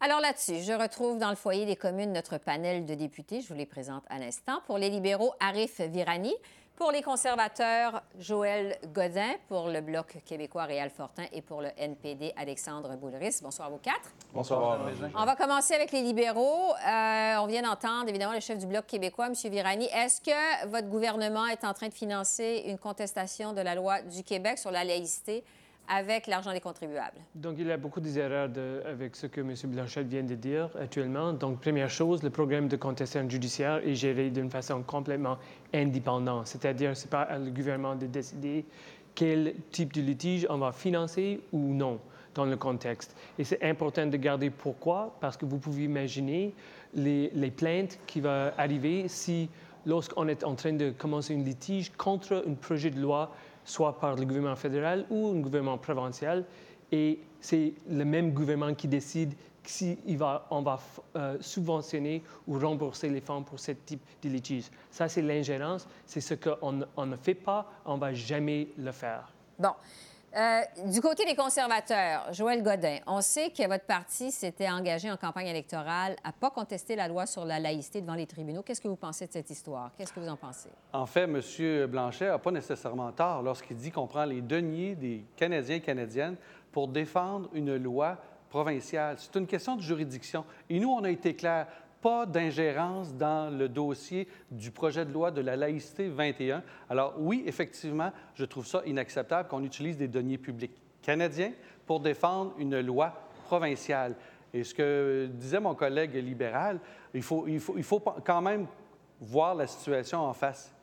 Alors 0.00 0.20
là-dessus, 0.20 0.62
je 0.66 0.72
retrouve 0.72 1.18
dans 1.18 1.30
le 1.30 1.36
foyer 1.36 1.64
des 1.64 1.76
communes 1.76 2.12
notre 2.12 2.36
panel 2.36 2.86
de 2.86 2.94
députés. 2.94 3.40
Je 3.40 3.48
vous 3.48 3.54
les 3.54 3.66
présente 3.66 4.02
à 4.08 4.18
l'instant. 4.18 4.60
Pour 4.66 4.78
les 4.78 4.90
libéraux, 4.90 5.32
Arif 5.38 5.80
Virani. 5.80 6.34
Pour 6.82 6.90
les 6.90 7.02
conservateurs, 7.02 8.02
Joël 8.18 8.76
Godin. 8.92 9.34
Pour 9.46 9.68
le 9.68 9.80
Bloc 9.80 10.16
québécois, 10.26 10.64
Réal 10.64 10.90
Fortin. 10.90 11.22
Et 11.32 11.40
pour 11.40 11.62
le 11.62 11.68
NPD, 11.76 12.32
Alexandre 12.36 12.96
Boulris. 12.96 13.38
Bonsoir 13.40 13.68
à 13.68 13.70
vous 13.70 13.78
quatre. 13.78 14.10
Bonsoir. 14.34 14.80
On 15.16 15.24
va 15.24 15.36
commencer 15.36 15.74
avec 15.74 15.92
les 15.92 16.02
libéraux. 16.02 16.72
Euh, 16.72 17.36
on 17.38 17.46
vient 17.46 17.62
d'entendre, 17.62 18.08
évidemment, 18.08 18.32
le 18.32 18.40
chef 18.40 18.58
du 18.58 18.66
Bloc 18.66 18.84
québécois, 18.84 19.28
M. 19.28 19.34
Virani. 19.44 19.84
Est-ce 19.94 20.20
que 20.20 20.66
votre 20.66 20.88
gouvernement 20.88 21.46
est 21.46 21.62
en 21.64 21.72
train 21.72 21.86
de 21.86 21.94
financer 21.94 22.64
une 22.66 22.78
contestation 22.78 23.52
de 23.52 23.60
la 23.60 23.76
loi 23.76 24.02
du 24.02 24.24
Québec 24.24 24.58
sur 24.58 24.72
la 24.72 24.82
laïcité? 24.82 25.44
Avec 25.88 26.26
l'argent 26.26 26.52
des 26.52 26.60
contribuables. 26.60 27.18
Donc, 27.34 27.56
il 27.58 27.66
y 27.66 27.72
a 27.72 27.76
beaucoup 27.76 28.00
d'erreurs 28.00 28.50
avec 28.86 29.16
ce 29.16 29.26
que 29.26 29.40
M. 29.40 29.54
Blanchette 29.64 30.06
vient 30.06 30.22
de 30.22 30.34
dire 30.34 30.70
actuellement. 30.80 31.32
Donc, 31.32 31.60
première 31.60 31.90
chose, 31.90 32.22
le 32.22 32.30
programme 32.30 32.68
de 32.68 32.76
contestation 32.76 33.28
judiciaire 33.28 33.86
est 33.86 33.94
géré 33.94 34.30
d'une 34.30 34.50
façon 34.50 34.82
complètement 34.82 35.38
indépendante. 35.74 36.46
C'est-à-dire, 36.46 36.96
ce 36.96 37.04
n'est 37.04 37.10
pas 37.10 37.38
le 37.38 37.50
gouvernement 37.50 37.94
de 37.94 38.06
décider 38.06 38.64
quel 39.14 39.54
type 39.70 39.92
de 39.92 40.00
litige 40.00 40.46
on 40.48 40.58
va 40.58 40.72
financer 40.72 41.40
ou 41.52 41.58
non 41.58 42.00
dans 42.34 42.46
le 42.46 42.56
contexte. 42.56 43.14
Et 43.38 43.44
c'est 43.44 43.62
important 43.62 44.06
de 44.06 44.16
garder 44.16 44.50
pourquoi, 44.50 45.14
parce 45.20 45.36
que 45.36 45.44
vous 45.44 45.58
pouvez 45.58 45.84
imaginer 45.84 46.54
les, 46.94 47.30
les 47.34 47.50
plaintes 47.50 47.98
qui 48.06 48.20
vont 48.20 48.50
arriver 48.56 49.06
si, 49.08 49.50
lorsqu'on 49.84 50.28
est 50.28 50.44
en 50.44 50.54
train 50.54 50.72
de 50.72 50.90
commencer 50.90 51.34
un 51.34 51.42
litige 51.42 51.92
contre 51.96 52.44
un 52.46 52.54
projet 52.54 52.90
de 52.90 53.00
loi 53.00 53.30
soit 53.64 53.98
par 53.98 54.16
le 54.16 54.24
gouvernement 54.24 54.56
fédéral 54.56 55.06
ou 55.10 55.28
un 55.28 55.40
gouvernement 55.40 55.78
provincial. 55.78 56.44
Et 56.90 57.20
c'est 57.40 57.72
le 57.88 58.04
même 58.04 58.32
gouvernement 58.32 58.74
qui 58.74 58.88
décide 58.88 59.34
si 59.64 59.96
on 60.50 60.62
va 60.62 60.80
euh, 61.16 61.36
subventionner 61.40 62.22
ou 62.46 62.58
rembourser 62.58 63.08
les 63.08 63.20
fonds 63.20 63.42
pour 63.42 63.60
ce 63.60 63.72
type 63.72 64.02
de 64.22 64.28
litige. 64.28 64.64
Ça, 64.90 65.08
c'est 65.08 65.22
l'ingérence. 65.22 65.86
C'est 66.06 66.20
ce 66.20 66.34
qu'on 66.34 66.80
on 66.96 67.06
ne 67.06 67.16
fait 67.16 67.34
pas, 67.34 67.70
on 67.84 67.94
ne 67.94 68.00
va 68.00 68.12
jamais 68.12 68.68
le 68.76 68.92
faire. 68.92 69.32
Bon. 69.58 69.70
Euh, 70.34 70.62
du 70.86 71.02
côté 71.02 71.26
des 71.26 71.34
conservateurs, 71.34 72.32
Joël 72.32 72.62
Godin, 72.62 72.98
on 73.06 73.20
sait 73.20 73.50
que 73.50 73.66
votre 73.68 73.84
parti 73.84 74.30
s'était 74.30 74.70
engagé 74.70 75.10
en 75.10 75.18
campagne 75.18 75.48
électorale 75.48 76.16
à 76.24 76.28
ne 76.28 76.32
pas 76.32 76.48
contester 76.48 76.96
la 76.96 77.06
loi 77.06 77.26
sur 77.26 77.44
la 77.44 77.60
laïcité 77.60 78.00
devant 78.00 78.14
les 78.14 78.26
tribunaux. 78.26 78.62
Qu'est-ce 78.62 78.80
que 78.80 78.88
vous 78.88 78.96
pensez 78.96 79.26
de 79.26 79.32
cette 79.32 79.50
histoire? 79.50 79.90
Qu'est-ce 79.98 80.12
que 80.12 80.20
vous 80.20 80.28
en 80.28 80.36
pensez? 80.36 80.70
En 80.94 81.04
fait, 81.04 81.24
M. 81.24 81.86
Blanchet 81.86 82.28
n'a 82.28 82.38
pas 82.38 82.50
nécessairement 82.50 83.12
tort 83.12 83.42
lorsqu'il 83.42 83.76
dit 83.76 83.90
qu'on 83.90 84.06
prend 84.06 84.24
les 84.24 84.40
deniers 84.40 84.94
des 84.94 85.22
Canadiens 85.36 85.76
et 85.76 85.80
Canadiennes 85.80 86.36
pour 86.70 86.88
défendre 86.88 87.50
une 87.52 87.76
loi 87.76 88.16
provinciale. 88.48 89.16
C'est 89.18 89.38
une 89.38 89.46
question 89.46 89.76
de 89.76 89.82
juridiction. 89.82 90.44
Et 90.70 90.80
nous, 90.80 90.90
on 90.90 91.04
a 91.04 91.10
été 91.10 91.34
clairs 91.34 91.66
pas 92.02 92.26
d'ingérence 92.26 93.14
dans 93.14 93.56
le 93.56 93.68
dossier 93.68 94.26
du 94.50 94.72
projet 94.72 95.06
de 95.06 95.12
loi 95.12 95.30
de 95.30 95.40
la 95.40 95.56
laïcité 95.56 96.08
21. 96.08 96.62
Alors 96.90 97.14
oui, 97.16 97.44
effectivement, 97.46 98.12
je 98.34 98.44
trouve 98.44 98.66
ça 98.66 98.82
inacceptable 98.84 99.48
qu'on 99.48 99.62
utilise 99.62 99.96
des 99.96 100.08
deniers 100.08 100.36
publics 100.36 100.72
canadiens 101.00 101.52
pour 101.86 102.00
défendre 102.00 102.54
une 102.58 102.80
loi 102.80 103.14
provinciale. 103.46 104.16
Et 104.52 104.64
ce 104.64 104.74
que 104.74 105.28
disait 105.32 105.60
mon 105.60 105.74
collègue 105.74 106.14
libéral, 106.14 106.80
il 107.14 107.22
faut, 107.22 107.46
il 107.46 107.60
faut, 107.60 107.74
il 107.76 107.84
faut 107.84 108.00
quand 108.00 108.42
même 108.42 108.66
voir 109.20 109.54
la 109.54 109.68
situation 109.68 110.20
en 110.20 110.34
face. 110.34 110.74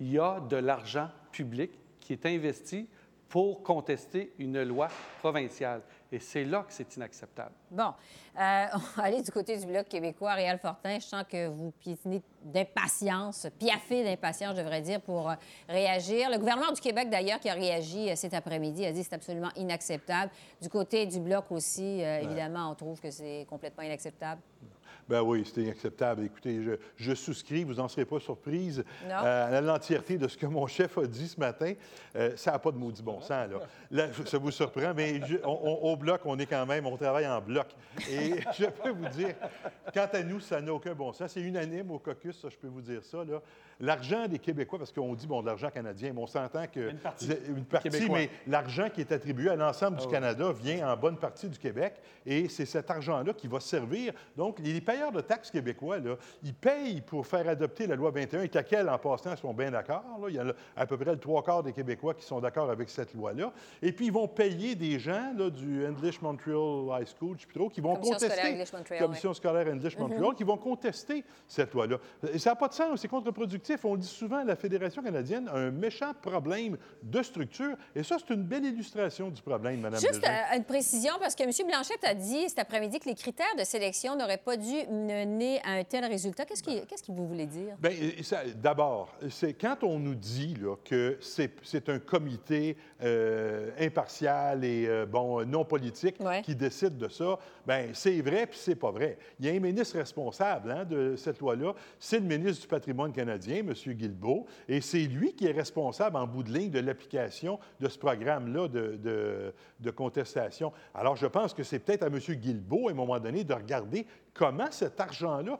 Il 0.00 0.10
y 0.10 0.18
a 0.18 0.40
de 0.40 0.56
l'argent 0.56 1.10
public 1.30 1.70
qui 2.00 2.14
est 2.14 2.24
investi 2.26 2.88
pour 3.30 3.62
contester 3.62 4.34
une 4.38 4.60
loi 4.64 4.88
provinciale. 5.20 5.82
Et 6.10 6.18
c'est 6.18 6.44
là 6.44 6.64
que 6.66 6.72
c'est 6.72 6.96
inacceptable. 6.96 7.52
Bon. 7.70 7.94
Euh, 8.38 9.20
du 9.24 9.30
côté 9.30 9.56
du 9.56 9.66
Bloc 9.66 9.88
québécois. 9.88 10.34
Réal 10.34 10.58
Fortin, 10.58 10.98
je 10.98 11.06
sens 11.06 11.24
que 11.30 11.46
vous 11.46 11.70
piétinez 11.70 12.22
d'impatience, 12.42 13.46
piaffé 13.56 14.02
d'impatience, 14.02 14.56
je 14.56 14.62
devrais 14.62 14.82
dire, 14.82 15.00
pour 15.00 15.30
euh, 15.30 15.34
réagir. 15.68 16.28
Le 16.28 16.38
gouvernement 16.38 16.72
du 16.72 16.80
Québec, 16.80 17.08
d'ailleurs, 17.08 17.38
qui 17.38 17.48
a 17.48 17.54
réagi 17.54 18.10
euh, 18.10 18.16
cet 18.16 18.34
après-midi, 18.34 18.84
a 18.84 18.90
dit 18.90 19.02
que 19.02 19.06
c'est 19.08 19.14
absolument 19.14 19.50
inacceptable. 19.54 20.32
Du 20.60 20.68
côté 20.68 21.06
du 21.06 21.20
Bloc 21.20 21.44
aussi, 21.52 22.00
évidemment, 22.00 22.72
on 22.72 22.74
trouve 22.74 23.00
que 23.00 23.12
c'est 23.12 23.46
complètement 23.48 23.84
inacceptable. 23.84 24.42
Ben 25.10 25.22
oui, 25.22 25.42
c'est 25.44 25.62
inacceptable. 25.62 26.24
Écoutez, 26.24 26.60
je, 26.96 27.14
souscris, 27.16 27.64
vous 27.64 27.74
n'en 27.74 27.88
serez 27.88 28.04
pas 28.04 28.20
surprise 28.20 28.84
euh, 29.08 29.58
à 29.58 29.60
l'entièreté 29.60 30.16
de 30.16 30.28
ce 30.28 30.36
que 30.36 30.46
mon 30.46 30.68
chef 30.68 30.96
a 30.98 31.04
dit 31.04 31.26
ce 31.26 31.40
matin. 31.40 31.72
Euh, 32.14 32.36
ça 32.36 32.52
n'a 32.52 32.60
pas 32.60 32.70
de 32.70 32.76
maudit 32.76 33.02
bon 33.02 33.20
sens, 33.20 33.48
là. 33.90 34.06
ça 34.24 34.38
vous 34.38 34.52
surprend, 34.52 34.94
mais 34.94 35.20
au 35.44 35.96
bloc, 35.96 36.20
on 36.26 36.38
est 36.38 36.46
quand 36.46 36.64
même, 36.64 36.86
on 36.86 36.96
travaille 36.96 37.26
en 37.26 37.40
bloc. 37.40 37.66
Et 38.08 38.36
je 38.56 38.66
peux 38.66 38.90
vous 38.90 39.08
dire, 39.08 39.34
quant 39.92 40.06
à 40.12 40.22
nous, 40.22 40.38
ça 40.38 40.60
n'a 40.60 40.72
aucun 40.72 40.94
bon 40.94 41.12
sens. 41.12 41.32
C'est 41.32 41.40
unanime 41.40 41.90
au 41.90 41.98
caucus, 41.98 42.40
ça, 42.40 42.48
je 42.48 42.56
peux 42.56 42.68
vous 42.68 42.82
dire 42.82 43.02
ça, 43.02 43.24
là. 43.24 43.42
L'argent 43.80 44.28
des 44.28 44.38
Québécois, 44.38 44.78
parce 44.78 44.92
qu'on 44.92 45.14
dit, 45.14 45.26
bon, 45.26 45.40
de 45.40 45.46
l'argent 45.46 45.70
canadien, 45.70 46.12
mais 46.14 46.20
on 46.20 46.26
s'entend 46.26 46.66
que... 46.66 46.90
Une 46.90 46.98
partie. 46.98 47.30
Une 47.48 47.64
partie, 47.64 48.10
mais 48.10 48.30
l'argent 48.46 48.88
qui 48.92 49.00
est 49.00 49.12
attribué 49.12 49.48
à 49.48 49.56
l'ensemble 49.56 49.96
du 49.96 50.04
ah 50.06 50.10
Canada 50.10 50.52
vient 50.52 50.92
en 50.92 50.96
bonne 50.96 51.16
partie 51.16 51.48
du 51.48 51.58
Québec, 51.58 51.94
et 52.26 52.48
c'est 52.48 52.66
cet 52.66 52.90
argent-là 52.90 53.32
qui 53.32 53.48
va 53.48 53.60
servir. 53.60 54.12
Donc, 54.36 54.58
les 54.58 54.80
payeurs 54.80 55.12
de 55.12 55.20
taxes 55.20 55.50
québécois, 55.50 55.98
là, 55.98 56.16
ils 56.42 56.54
payent 56.54 57.00
pour 57.00 57.26
faire 57.26 57.48
adopter 57.48 57.86
la 57.86 57.96
loi 57.96 58.10
21, 58.10 58.42
et 58.42 58.50
laquelle, 58.52 58.88
en 58.88 58.98
passant, 58.98 59.34
sont 59.36 59.54
bien 59.54 59.70
d'accord. 59.70 60.04
Il 60.28 60.34
y 60.34 60.38
a 60.38 60.44
à 60.76 60.86
peu 60.86 60.98
près 60.98 61.12
le 61.12 61.18
trois 61.18 61.42
quarts 61.42 61.62
des 61.62 61.72
Québécois 61.72 62.14
qui 62.14 62.24
sont 62.24 62.40
d'accord 62.40 62.70
avec 62.70 62.90
cette 62.90 63.14
loi-là. 63.14 63.52
Et 63.80 63.92
puis, 63.92 64.06
ils 64.06 64.12
vont 64.12 64.28
payer 64.28 64.74
des 64.74 64.98
gens 64.98 65.32
là, 65.36 65.48
du 65.48 65.86
English 65.86 66.20
Montreal 66.20 67.00
High 67.00 67.08
School, 67.18 67.36
je 67.36 67.42
sais 67.42 67.46
plus 67.46 67.58
trop, 67.58 67.70
qui 67.70 67.80
vont 67.80 67.94
Commission 67.94 68.14
contester... 68.14 68.66
Scolaire 68.66 69.00
Commission 69.00 69.34
scolaire 69.34 69.66
English 69.68 69.96
mm-hmm. 69.96 70.00
Montreal, 70.00 70.34
qui 70.34 70.44
vont 70.44 70.56
contester 70.56 71.24
cette 71.46 71.72
loi-là. 71.72 71.96
Et 72.32 72.38
ça 72.38 72.50
n'a 72.50 72.56
pas 72.56 72.68
de 72.68 72.74
sens, 72.74 73.00
c'est 73.00 73.08
contre-productif. 73.08 73.69
On 73.84 73.96
dit 73.96 74.06
souvent, 74.06 74.42
la 74.44 74.56
Fédération 74.56 75.02
canadienne 75.02 75.48
a 75.48 75.56
un 75.56 75.70
méchant 75.70 76.12
problème 76.20 76.76
de 77.02 77.22
structure. 77.22 77.76
Et 77.94 78.02
ça, 78.02 78.16
c'est 78.18 78.34
une 78.34 78.42
belle 78.42 78.64
illustration 78.64 79.30
du 79.30 79.42
problème, 79.42 79.80
Mme 79.80 80.00
Juste 80.00 80.24
euh, 80.24 80.56
une 80.56 80.64
précision, 80.64 81.12
parce 81.20 81.34
que 81.34 81.42
M. 81.42 81.50
Blanchette 81.66 82.04
a 82.04 82.14
dit 82.14 82.48
cet 82.48 82.58
après-midi 82.58 82.98
que 82.98 83.08
les 83.08 83.14
critères 83.14 83.54
de 83.58 83.64
sélection 83.64 84.16
n'auraient 84.16 84.38
pas 84.38 84.56
dû 84.56 84.86
mener 84.90 85.60
à 85.64 85.72
un 85.72 85.84
tel 85.84 86.04
résultat. 86.04 86.44
Qu'est-ce 86.44 86.62
qu'il 86.62 86.80
qu 86.80 87.12
vous 87.12 87.26
voulait 87.26 87.46
dire? 87.46 87.76
Bien, 87.80 87.92
d'abord, 88.56 89.14
c'est 89.30 89.54
quand 89.54 89.82
on 89.82 89.98
nous 89.98 90.14
dit 90.14 90.54
là, 90.60 90.76
que 90.84 91.18
c'est 91.20 91.88
un 91.88 91.98
comité 91.98 92.76
euh, 93.02 93.70
impartial 93.80 94.64
et 94.64 94.86
euh, 94.86 95.06
bon, 95.06 95.44
non 95.46 95.64
politique 95.64 96.16
qui 96.42 96.54
décide 96.54 96.98
de 96.98 97.08
ça, 97.08 97.38
bien, 97.70 97.90
c'est 97.92 98.20
vrai 98.20 98.46
puis 98.46 98.58
c'est 98.60 98.74
pas 98.74 98.90
vrai. 98.90 99.16
Il 99.38 99.46
y 99.46 99.48
a 99.48 99.52
un 99.52 99.60
ministre 99.60 99.96
responsable 99.96 100.70
hein, 100.70 100.84
de 100.84 101.14
cette 101.16 101.38
loi-là, 101.38 101.74
c'est 101.98 102.18
le 102.18 102.26
ministre 102.26 102.62
du 102.62 102.68
patrimoine 102.68 103.12
canadien, 103.12 103.58
M. 103.58 103.72
Guilbeault, 103.72 104.46
et 104.68 104.80
c'est 104.80 105.04
lui 105.04 105.34
qui 105.34 105.46
est 105.46 105.52
responsable 105.52 106.16
en 106.16 106.26
bout 106.26 106.42
de 106.42 106.52
ligne 106.52 106.70
de 106.70 106.80
l'application 106.80 107.58
de 107.78 107.88
ce 107.88 107.98
programme-là 107.98 108.68
de, 108.68 109.90
contestation. 109.94 110.72
Alors, 110.94 111.16
je 111.16 111.26
pense 111.26 111.52
que 111.52 111.62
c'est 111.62 111.78
peut-être 111.78 112.02
à 112.02 112.06
M. 112.06 112.18
Guilbeault, 112.18 112.88
à 112.88 112.92
un 112.92 112.94
moment 112.94 113.18
donné, 113.18 113.44
de 113.44 113.54
regarder 113.54 114.06
comment 114.40 114.70
cet 114.70 114.98
argent-là, 114.98 115.58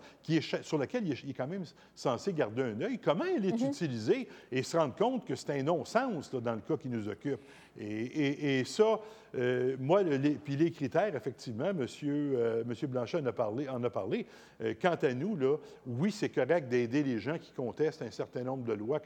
sur 0.62 0.78
lequel 0.78 1.06
il 1.06 1.12
est, 1.12 1.34
quand 1.34 1.46
même 1.46 1.64
censé 1.94 2.32
garder 2.32 2.62
un 2.62 2.80
œil, 2.80 2.98
comment 2.98 3.26
il 3.26 3.44
est 3.44 3.50
mm-hmm. 3.50 3.68
utilisé 3.68 4.26
et 4.50 4.62
se 4.62 4.74
rendre 4.74 4.94
compte 4.96 5.26
que 5.26 5.36
c'est 5.36 5.50
un 5.50 5.62
non-sens 5.62 6.34
dans 6.34 6.54
le 6.54 6.62
cas 6.62 6.78
qui 6.78 6.88
nous 6.88 7.06
occupe. 7.06 7.40
Et, 7.78 8.64
ça, 8.64 8.98
euh, 9.34 9.76
moi, 9.78 10.00
puis 10.42 10.56
les 10.56 10.70
critères, 10.70 11.14
effectivement, 11.14 11.66
M. 11.66 11.76
Monsieur, 11.76 12.32
euh, 12.36 12.64
monsieur 12.64 12.86
Blanchet 12.86 13.18
en 13.18 13.26
a 13.26 13.32
parlé. 13.32 13.68
En 13.68 13.84
a 13.84 13.90
parlé. 13.90 14.26
Euh, 14.62 14.72
quant 14.80 14.96
à 15.02 15.12
nous, 15.12 15.36
là, 15.36 15.58
oui, 15.86 16.10
c'est 16.10 16.30
correct 16.30 16.68
d'aider 16.68 17.02
les 17.02 17.18
gens 17.18 17.38
qui 17.38 17.52
contestent 17.52 18.02
un 18.02 18.10
certain 18.10 18.44
nombre 18.44 18.64
de 18.64 18.72
lois, 18.72 18.98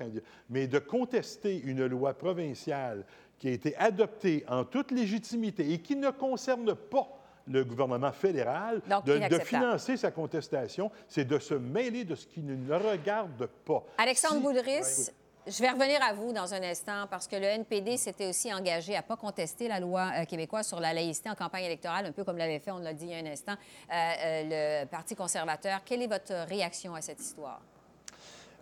mais 0.50 0.68
de 0.68 0.78
contester 0.78 1.60
une 1.64 1.84
loi 1.86 2.14
provinciale 2.14 3.04
qui 3.40 3.48
a 3.48 3.50
été 3.50 3.74
adoptée 3.76 4.44
en 4.46 4.64
toute 4.64 4.92
légitimité 4.92 5.72
et 5.72 5.80
qui 5.80 5.96
ne 5.96 6.10
concerne 6.10 6.76
pas 6.76 7.23
le 7.46 7.64
gouvernement 7.64 8.12
fédéral 8.12 8.80
de, 9.04 9.38
financer 9.40 9.96
sa 9.96 10.10
contestation, 10.10 10.90
c'est 11.08 11.24
de 11.24 11.38
se 11.38 11.54
mêler 11.54 12.04
de 12.04 12.14
ce 12.14 12.26
qui 12.26 12.40
ne 12.40 12.54
le 12.54 12.76
regarde 12.76 13.46
pas. 13.64 13.82
Alexandre 13.98 14.40
Boudris, 14.40 15.10
je 15.46 15.60
vais 15.60 15.70
revenir 15.70 16.02
à 16.02 16.14
vous 16.14 16.32
dans 16.32 16.54
un 16.54 16.62
instant 16.62 17.06
parce 17.10 17.28
que 17.28 17.36
le 17.36 17.44
NPD 17.44 17.98
s'était 17.98 18.26
aussi 18.26 18.52
engagé 18.52 18.94
à 18.94 19.02
ne 19.02 19.06
pas 19.06 19.16
contester 19.16 19.68
la 19.68 19.78
loi 19.78 20.10
euh, 20.16 20.24
québécoise 20.24 20.66
sur 20.66 20.80
la 20.80 20.94
laïcité 20.94 21.28
en 21.28 21.34
campagne 21.34 21.64
électorale, 21.64 22.06
un 22.06 22.12
peu 22.12 22.24
comme 22.24 22.38
l'avait 22.38 22.60
fait, 22.60 22.70
on 22.70 22.78
l'a 22.78 22.94
dit 22.94 23.04
il 23.06 23.10
y 23.10 23.14
a 23.14 23.18
un 23.18 23.30
instant, 23.30 23.52
euh, 23.52 23.94
euh, 23.94 24.82
le 24.82 24.86
Parti 24.86 25.14
conservateur. 25.14 25.80
Quelle 25.84 26.02
est 26.02 26.06
votre 26.06 26.48
réaction 26.48 26.94
à 26.94 27.02
cette 27.02 27.20
histoire? 27.20 27.60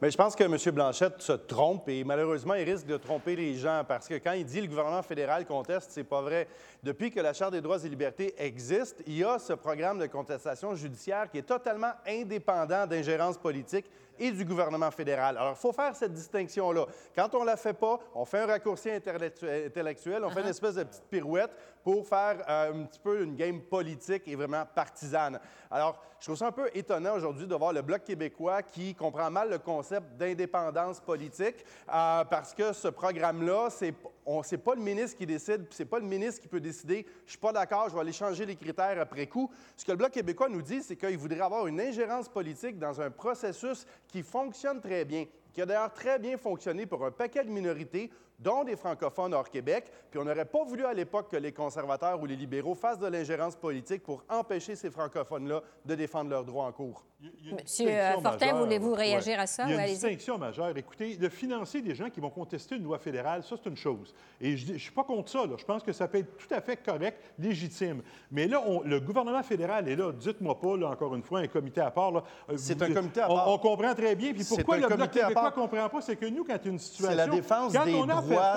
Mais 0.02 0.10
je 0.10 0.16
pense 0.16 0.34
que 0.34 0.42
M. 0.42 0.74
Blanchette 0.74 1.22
se 1.22 1.30
trompe 1.30 1.88
et 1.88 2.02
malheureusement, 2.02 2.54
il 2.54 2.68
risque 2.68 2.86
de 2.86 2.96
tromper 2.96 3.36
les 3.36 3.54
gens 3.54 3.84
parce 3.86 4.08
que 4.08 4.14
quand 4.14 4.32
il 4.32 4.44
dit 4.44 4.56
que 4.56 4.62
le 4.62 4.68
gouvernement 4.68 5.04
fédéral 5.04 5.46
conteste, 5.46 5.92
c'est 5.92 6.02
pas 6.02 6.20
vrai. 6.20 6.48
Depuis 6.84 7.12
que 7.12 7.20
la 7.20 7.32
Charte 7.32 7.52
des 7.52 7.60
droits 7.60 7.78
et 7.84 7.88
libertés 7.88 8.34
existe, 8.36 9.04
il 9.06 9.18
y 9.18 9.22
a 9.22 9.38
ce 9.38 9.52
programme 9.52 10.00
de 10.00 10.06
contestation 10.06 10.74
judiciaire 10.74 11.30
qui 11.30 11.38
est 11.38 11.42
totalement 11.42 11.92
indépendant 12.04 12.88
d'ingérence 12.88 13.38
politique 13.38 13.86
et 14.18 14.32
du 14.32 14.44
gouvernement 14.44 14.90
fédéral. 14.90 15.36
Alors, 15.38 15.52
il 15.56 15.60
faut 15.60 15.72
faire 15.72 15.94
cette 15.94 16.12
distinction-là. 16.12 16.86
Quand 17.14 17.32
on 17.36 17.42
ne 17.42 17.46
la 17.46 17.56
fait 17.56 17.72
pas, 17.72 18.00
on 18.16 18.24
fait 18.24 18.40
un 18.40 18.46
raccourci 18.46 18.90
intellectuel, 18.90 20.24
on 20.24 20.30
fait 20.30 20.40
une 20.40 20.46
uh-huh. 20.46 20.50
espèce 20.50 20.74
de 20.74 20.82
petite 20.82 21.04
pirouette 21.04 21.52
pour 21.84 22.06
faire 22.06 22.44
euh, 22.48 22.72
un 22.72 22.84
petit 22.84 23.00
peu 23.00 23.22
une 23.22 23.36
game 23.36 23.60
politique 23.60 24.26
et 24.26 24.34
vraiment 24.34 24.64
partisane. 24.74 25.38
Alors, 25.70 26.00
je 26.18 26.26
trouve 26.26 26.36
ça 26.36 26.48
un 26.48 26.52
peu 26.52 26.68
étonnant 26.74 27.14
aujourd'hui 27.14 27.46
de 27.46 27.54
voir 27.54 27.72
le 27.72 27.82
Bloc 27.82 28.04
québécois 28.04 28.62
qui 28.62 28.94
comprend 28.94 29.30
mal 29.30 29.50
le 29.50 29.58
concept 29.58 30.16
d'indépendance 30.16 31.00
politique 31.00 31.64
euh, 31.92 32.24
parce 32.24 32.54
que 32.54 32.72
ce 32.72 32.88
programme-là, 32.88 33.68
c'est 33.70 33.94
n'est 34.26 34.58
pas 34.58 34.74
le 34.74 34.80
ministre 34.80 35.16
qui 35.16 35.26
décide, 35.26 35.66
c'est 35.70 35.84
pas 35.84 35.98
le 35.98 36.06
ministre 36.06 36.40
qui 36.40 36.48
peut 36.48 36.60
décider, 36.60 37.06
je 37.26 37.30
suis 37.30 37.38
pas 37.38 37.52
d'accord, 37.52 37.88
je 37.88 37.94
vais 37.94 38.00
aller 38.00 38.12
changer 38.12 38.46
les 38.46 38.56
critères 38.56 39.00
après 39.00 39.26
coup. 39.26 39.50
Ce 39.76 39.84
que 39.84 39.90
le 39.90 39.96
Bloc 39.96 40.12
québécois 40.12 40.48
nous 40.48 40.62
dit, 40.62 40.82
c'est 40.82 40.96
qu'il 40.96 41.18
voudrait 41.18 41.40
avoir 41.40 41.66
une 41.66 41.80
ingérence 41.80 42.28
politique 42.28 42.78
dans 42.78 43.00
un 43.00 43.10
processus 43.10 43.86
qui 44.08 44.22
fonctionne 44.22 44.80
très 44.80 45.04
bien, 45.04 45.26
qui 45.52 45.62
a 45.62 45.66
d'ailleurs 45.66 45.92
très 45.92 46.18
bien 46.18 46.36
fonctionné 46.36 46.86
pour 46.86 47.04
un 47.04 47.10
paquet 47.10 47.44
de 47.44 47.50
minorités, 47.50 48.10
dont 48.42 48.64
des 48.64 48.76
francophones 48.76 49.34
hors 49.34 49.48
Québec. 49.48 49.90
Puis 50.10 50.18
on 50.20 50.24
n'aurait 50.24 50.44
pas 50.44 50.64
voulu 50.64 50.84
à 50.84 50.92
l'époque 50.92 51.30
que 51.30 51.36
les 51.36 51.52
conservateurs 51.52 52.20
ou 52.20 52.26
les 52.26 52.36
libéraux 52.36 52.74
fassent 52.74 52.98
de 52.98 53.06
l'ingérence 53.06 53.56
politique 53.56 54.02
pour 54.02 54.24
empêcher 54.28 54.76
ces 54.76 54.90
francophones-là 54.90 55.62
de 55.84 55.94
défendre 55.94 56.30
leurs 56.30 56.44
droits 56.44 56.66
en 56.66 56.72
cours. 56.72 57.04
Monsieur 57.52 57.88
euh, 57.88 58.20
Fortin, 58.20 58.54
voulez-vous 58.54 58.94
réagir 58.94 59.38
à 59.38 59.46
ça? 59.46 59.64
Il 59.68 59.74
y 59.74 59.78
a 59.78 59.86
une 59.86 59.92
distinction 59.92 60.38
majeure. 60.38 60.76
Écoutez, 60.76 61.16
de 61.16 61.28
financer 61.28 61.80
des 61.80 61.94
gens 61.94 62.10
qui 62.10 62.20
vont 62.20 62.30
contester 62.30 62.74
une 62.76 62.82
loi 62.82 62.98
fédérale, 62.98 63.44
ça, 63.44 63.54
c'est 63.62 63.70
une 63.70 63.76
chose. 63.76 64.12
Et 64.40 64.56
je 64.56 64.72
ne 64.72 64.78
suis 64.78 64.90
pas 64.90 65.04
contre 65.04 65.30
ça. 65.30 65.44
Je 65.56 65.64
pense 65.64 65.82
que 65.82 65.92
ça 65.92 66.08
peut 66.08 66.18
être 66.18 66.36
tout 66.36 66.52
à 66.52 66.60
fait 66.60 66.76
correct, 66.76 67.20
légitime. 67.38 68.02
Mais 68.30 68.48
là, 68.48 68.60
le 68.84 68.98
gouvernement 68.98 69.42
fédéral 69.42 69.88
est 69.88 69.96
là. 69.96 70.10
Dites-moi 70.12 70.58
pas, 70.58 70.76
là, 70.76 70.88
encore 70.88 71.14
une 71.14 71.22
fois, 71.22 71.40
un 71.40 71.46
comité 71.46 71.80
à 71.80 71.90
part. 71.90 72.16
Euh, 72.16 72.56
c'est 72.56 72.80
un 72.82 72.92
comité 72.92 73.20
à 73.20 73.28
part. 73.28 73.48
On, 73.48 73.58
comprend 73.58 73.94
très 73.94 74.16
bien. 74.16 74.32
Puis 74.32 74.44
pourquoi 74.44 74.78
le 74.78 74.88
Bloc 74.88 75.10
québécois 75.10 75.50
ne 75.50 75.54
comprend 75.54 75.88
pas, 75.88 76.00
c'est 76.00 76.16
que 76.16 76.26
nous, 76.26 76.44
quand 76.44 76.56
il 76.60 76.64
y 76.64 76.68
a 76.68 76.72
une 76.72 76.78
situation... 76.78 77.10
C'est 77.10 77.16
la 77.16 77.28
défense 77.28 77.72
des 77.72 77.92
droits 77.92 78.06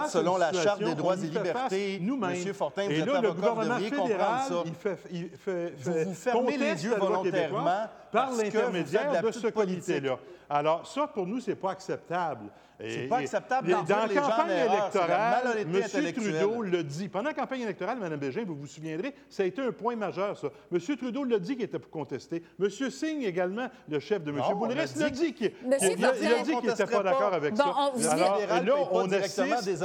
selon 0.09 0.37
la 0.37 0.51
Charte 0.53 0.83
des 0.83 0.95
droits 0.95 1.15
et 1.15 1.27
libertés. 1.27 2.01
Monsieur 2.01 2.53
Fortin, 2.53 2.85
vous 2.85 2.91
et 2.91 2.99
êtes 2.99 3.05
là, 3.05 3.17
avocat, 3.17 3.27
le 3.27 3.33
gouvernement 3.33 3.79
fédéral, 3.79 4.41
ça. 4.47 4.55
Il 4.65 4.73
fait, 4.73 4.97
il 5.11 5.29
fait, 5.29 5.73
fait, 5.77 6.03
vous, 6.03 6.09
vous 6.09 6.15
fermez 6.15 6.57
les 6.57 6.83
yeux 6.85 6.95
volontairement 6.97 7.87
par 8.15 8.31
l'intermédiaire 8.31 9.21
de 9.21 9.31
ce 9.31 9.47
comité-là. 9.47 10.17
Alors, 10.49 10.85
ça, 10.87 11.07
pour 11.07 11.25
nous, 11.25 11.39
ce 11.39 11.51
n'est 11.51 11.55
pas 11.55 11.71
acceptable. 11.71 12.49
C'est 12.79 13.07
pas 13.07 13.17
acceptable 13.17 13.69
dans 13.69 13.85
la 13.87 14.07
campagne 14.07 14.51
électorale, 14.51 15.57
M. 15.59 16.13
Trudeau 16.13 16.61
le 16.61 16.83
dit. 16.83 17.07
Pendant 17.07 17.29
la 17.29 17.33
campagne 17.33 17.61
électorale, 17.61 17.97
Mme 17.99 18.19
Bégin, 18.19 18.43
vous 18.45 18.55
vous 18.55 18.67
souviendrez, 18.67 19.15
ça 19.29 19.43
a 19.43 19.45
été 19.45 19.61
un 19.61 19.71
point 19.71 19.95
majeur, 19.95 20.37
ça. 20.37 20.49
M. 20.71 20.79
Trudeau 20.97 21.23
l'a 21.23 21.39
dit 21.39 21.55
qu'il 21.55 21.63
était 21.63 21.79
pour 21.79 21.89
contester. 21.89 22.43
M. 22.59 22.69
Singh 22.69 23.23
également, 23.23 23.67
le 23.87 23.99
chef 23.99 24.23
de 24.23 24.31
M. 24.31 24.41
Boulris, 24.55 24.75
l'a 24.75 25.09
dit 25.09 25.33
qu'il 25.33 25.51
n'était 25.65 26.85
pas 26.85 27.03
d'accord 27.03 27.33
avec 27.33 27.55
ça. 27.55 27.63
Alors, 28.11 28.63
là, 28.63 28.75
on 28.91 29.11
assiste, 29.11 29.41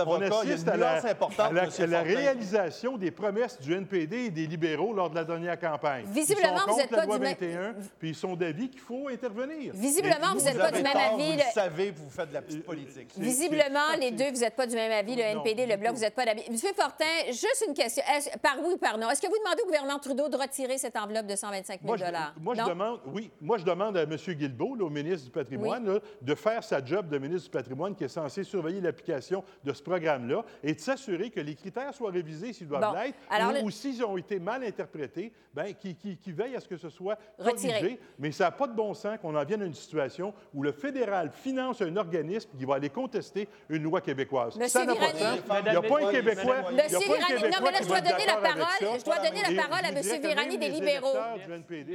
on 0.06 0.20
assiste 0.20 0.68
à 0.68 1.86
la, 1.86 2.02
réalisation 2.02 2.96
des 2.96 3.10
promesses 3.10 3.60
du 3.60 3.72
NPD 3.72 4.16
et 4.16 4.30
des 4.30 4.46
libéraux 4.46 4.92
lors 4.92 5.10
de 5.10 5.14
la 5.14 5.24
dernière 5.24 5.58
campagne. 5.58 6.06
Visiblement, 6.06 6.54
ils 6.54 6.60
sont 6.60 6.72
vous 6.72 6.78
n'êtes 6.78 6.90
pas 6.90 7.06
du 7.06 7.18
même... 7.18 7.74
puis 7.98 8.14
sont 8.20 8.36
d'avis 8.36 8.68
qu'il 8.68 8.80
faut 8.80 9.08
intervenir. 9.08 9.72
Visiblement, 9.74 10.34
vous 10.34 10.44
n'êtes 10.44 10.58
pas 10.58 10.70
du 10.70 10.82
même 10.82 10.96
avis. 10.96 11.32
Vous 11.32 11.38
le 11.38 11.52
savez, 11.52 11.90
vous 11.90 12.10
faites 12.10 12.28
de 12.28 12.34
la 12.34 12.42
petite 12.42 12.64
politique. 12.64 13.12
Visiblement, 13.16 13.96
les 13.98 14.10
deux, 14.10 14.30
vous 14.30 14.40
n'êtes 14.40 14.56
pas 14.56 14.66
du 14.66 14.74
même 14.74 14.92
avis, 14.92 15.16
le 15.16 15.22
NPD, 15.22 15.66
le 15.66 15.76
Bloc, 15.76 15.94
vous 15.94 16.00
n'êtes 16.00 16.14
pas 16.14 16.24
d'avis. 16.24 16.42
Monsieur 16.50 16.72
Fortin, 16.76 17.04
juste 17.28 17.64
une 17.66 17.74
question. 17.74 18.02
Par 18.42 18.58
oui 18.62 18.74
ou 18.74 18.76
par 18.76 18.98
non, 18.98 19.10
est-ce 19.10 19.20
que 19.20 19.26
vous 19.26 19.38
demandez 19.38 19.62
au 19.62 19.66
gouvernement 19.66 19.98
Trudeau 19.98 20.28
de 20.28 20.36
retirer 20.36 20.78
cette 20.78 20.96
enveloppe 20.96 21.26
de 21.26 21.36
125 21.36 21.80
000 21.82 21.86
moi, 21.86 21.96
je, 21.96 22.40
moi, 22.40 22.54
je 22.54 22.64
demande, 22.64 23.00
oui, 23.06 23.30
moi, 23.40 23.58
je 23.58 23.64
demande 23.64 23.96
à 23.96 24.02
M. 24.02 24.16
Guilbeault, 24.16 24.76
au 24.80 24.90
ministre 24.90 25.26
du 25.26 25.32
Patrimoine, 25.32 26.00
de 26.20 26.34
faire 26.34 26.62
sa 26.62 26.84
job 26.84 27.08
de 27.08 27.18
ministre 27.18 27.44
du 27.48 27.50
Patrimoine 27.50 27.94
qui 27.94 28.04
est 28.04 28.08
censé 28.08 28.44
surveiller 28.44 28.80
l'application 28.80 29.44
de 29.64 29.72
ce 29.72 29.82
programme-là 29.82 30.44
et 30.62 30.74
de 30.74 30.80
s'assurer 30.80 31.30
que 31.30 31.40
les 31.40 31.54
critères 31.54 31.94
soient 31.94 32.10
révisés 32.10 32.52
s'ils 32.52 32.68
doivent 32.68 32.94
l'être 32.94 33.64
ou, 33.64 33.70
s'ils 33.70 34.04
ont 34.04 34.16
été 34.16 34.38
mal 34.38 34.64
interprétés, 34.64 35.32
bien, 35.54 35.72
qui, 35.72 35.94
qui, 35.94 36.32
veille 36.32 36.56
à 36.56 36.60
ce 36.60 36.68
que 36.68 36.76
ce 36.76 36.88
soit 36.88 37.18
corrigé. 37.38 37.98
Mais 38.18 38.32
ça 38.32 38.44
n'a 38.44 38.50
pas 38.50 38.66
de 38.66 38.74
bon 38.74 38.94
sens 38.94 39.18
qu'on 39.20 39.34
en 39.34 39.44
vienne 39.44 39.62
à 39.62 39.66
une 39.66 39.74
situation 39.74 40.32
où 40.54 40.62
le 40.62 40.72
fédéral 40.72 41.30
finance 41.32 41.80
un 41.82 41.96
organisme 41.96 42.50
qui 42.58 42.64
va 42.64 42.74
aller 42.74 42.90
contester 42.90 43.48
une 43.68 43.82
loi 43.82 44.00
québécoise. 44.00 44.56
Monsieur 44.56 44.80
ça 44.80 44.84
n'a 44.86 44.94
pas 44.94 45.12
de 45.12 45.18
sens. 45.18 45.38
Il 45.64 45.70
n'y 45.70 45.76
a 45.76 45.82
pas 45.82 46.06
un 46.06 46.10
Québécois. 46.10 46.56
Monsieur 46.72 46.98
Virani, 46.98 47.42
non, 47.42 47.58
mais 47.62 47.70
là, 47.72 47.78
je 47.82 47.88
dois 47.88 48.00
donner 48.00 48.26
la 48.26 48.36
parole. 48.36 48.98
Je 48.98 49.04
dois 49.04 49.16
donner 49.18 49.54
la 49.54 49.62
parole 49.62 49.84
à 49.84 49.92
Monsieur 49.92 50.18
Virani 50.20 50.58
des 50.58 50.68
libéraux. 50.68 51.16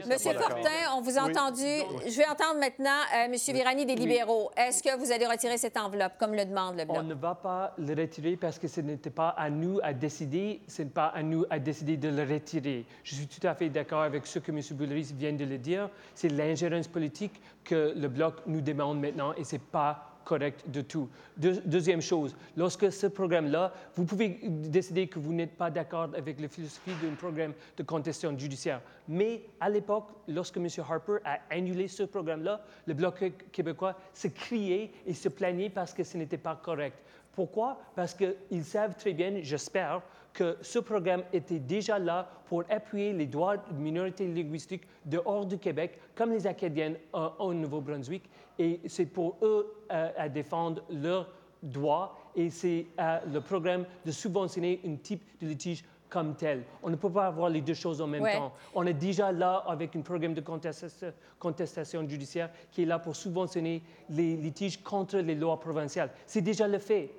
Monsieur 0.07 0.33
Fortin, 0.33 0.95
on 0.95 1.01
vous 1.01 1.17
a 1.17 1.21
entendu. 1.21 1.63
Je 2.07 2.17
vais 2.17 2.27
entendre 2.27 2.59
maintenant 2.59 2.99
euh, 3.15 3.29
Monsieur 3.29 3.53
Virani 3.53 3.85
des 3.85 3.95
libéraux. 3.95 4.51
Est-ce 4.57 4.81
que 4.81 4.97
vous 4.97 5.11
allez 5.11 5.25
retirer 5.25 5.57
cette 5.57 5.77
enveloppe, 5.77 6.13
comme 6.19 6.33
le 6.33 6.45
demande 6.45 6.77
le 6.77 6.85
Bloc? 6.85 6.97
On 6.99 7.03
ne 7.03 7.13
va 7.13 7.35
pas 7.35 7.73
le 7.77 7.93
retirer 7.99 8.37
parce 8.37 8.59
que 8.59 8.67
ce 8.67 8.81
n'était 8.81 9.09
pas 9.09 9.29
à 9.29 9.49
nous 9.49 9.79
à 9.83 9.93
décider. 9.93 10.61
Ce 10.67 10.81
n'est 10.81 10.89
pas 10.89 11.07
à 11.07 11.23
nous 11.23 11.45
à 11.49 11.59
décider 11.59 11.97
de 11.97 12.09
le 12.09 12.23
retirer. 12.23 12.85
Je 13.03 13.15
suis 13.15 13.27
tout 13.27 13.45
à 13.45 13.55
fait 13.55 13.69
d'accord 13.69 14.01
avec 14.01 14.25
ce 14.27 14.39
que 14.39 14.51
M. 14.51 14.59
Boulris 14.71 15.13
vient 15.15 15.33
de 15.33 15.45
le 15.45 15.57
dire. 15.57 15.89
C'est 16.13 16.29
l'ingérence 16.29 16.87
politique 16.87 17.41
que 17.63 17.93
le 17.95 18.07
Bloc 18.07 18.35
nous 18.45 18.61
demande 18.61 18.99
maintenant 18.99 19.33
et 19.33 19.43
ce 19.43 19.55
n'est 19.55 19.59
pas 19.59 20.15
correct 20.25 20.69
de 20.69 20.81
tout. 20.81 21.07
deuxième 21.37 22.01
chose, 22.01 22.35
lorsque 22.57 22.91
ce 22.91 23.07
programme-là, 23.07 23.71
vous 23.95 24.05
pouvez 24.05 24.39
décider 24.43 25.07
que 25.07 25.19
vous 25.19 25.33
n'êtes 25.33 25.55
pas 25.55 25.69
d'accord 25.69 26.09
avec 26.17 26.41
la 26.41 26.47
philosophie 26.49 26.91
d'un 27.01 27.15
programme 27.15 27.53
de 27.77 27.83
contestation 27.83 28.37
judiciaire. 28.37 28.81
Mais 29.07 29.43
à 29.59 29.69
l'époque, 29.69 30.09
lorsque 30.27 30.57
M. 30.57 30.67
Harper 30.89 31.17
a 31.23 31.37
annulé 31.51 31.87
ce 31.87 32.03
programme-là, 32.03 32.61
le 32.87 32.93
Bloc 32.95 33.23
québécois 33.51 33.95
se 34.13 34.27
criait 34.27 34.91
et 35.05 35.13
se 35.13 35.29
plaignait 35.29 35.69
parce 35.69 35.93
que 35.93 36.03
ce 36.03 36.17
n'était 36.17 36.39
pas 36.39 36.55
correct. 36.55 36.97
Pourquoi? 37.33 37.79
Parce 37.95 38.15
qu'ils 38.15 38.65
savent 38.65 38.95
très 38.97 39.13
bien, 39.13 39.39
j'espère, 39.41 40.01
que 40.35 40.57
ce 40.61 40.79
programme 40.79 41.23
était 41.33 41.59
déjà 41.59 41.97
là 41.97 42.29
pour 42.45 42.63
appuyer 42.69 43.13
les 43.13 43.25
droits 43.25 43.57
de 43.57 43.73
minorités 43.73 44.27
linguistiques 44.27 44.83
dehors 45.05 45.45
du 45.45 45.57
Québec, 45.57 45.97
comme 46.13 46.31
les 46.31 46.45
Acadiennes 46.45 46.97
euh, 47.15 47.29
au 47.39 47.53
Nouveau-Brunswick. 47.53 48.29
Et 48.59 48.81
c'est 48.85 49.05
pour 49.05 49.37
eux 49.41 49.73
euh, 49.91 50.11
à 50.17 50.29
défendre 50.29 50.83
leurs 50.89 51.29
droits 51.63 52.17
et 52.35 52.49
c'est 52.49 52.85
euh, 52.99 53.19
le 53.31 53.39
programme 53.41 53.85
de 54.05 54.11
subventionner 54.11 54.81
un 54.85 54.95
type 54.97 55.23
de 55.41 55.47
litige 55.47 55.83
comme 56.09 56.35
tel. 56.35 56.63
On 56.83 56.89
ne 56.89 56.95
peut 56.97 57.09
pas 57.09 57.27
avoir 57.27 57.49
les 57.49 57.61
deux 57.61 57.73
choses 57.73 58.01
en 58.01 58.07
même 58.07 58.23
temps. 58.23 58.53
On 58.75 58.85
est 58.85 58.93
déjà 58.93 59.31
là 59.31 59.63
avec 59.67 59.95
un 59.95 60.01
programme 60.01 60.33
de 60.33 60.41
contestation, 60.41 61.11
contestation, 61.39 62.07
judiciaire 62.07 62.51
qui 62.71 62.83
est 62.83 62.85
là 62.85 62.99
pour 62.99 63.15
subventionner 63.15 63.81
les 64.09 64.35
litiges 64.35 64.81
contre 64.83 65.17
les 65.17 65.35
lois 65.35 65.59
provinciales. 65.59 66.11
C'est 66.27 66.41
déjà 66.41 66.67
le 66.67 66.77
fait. 66.77 67.09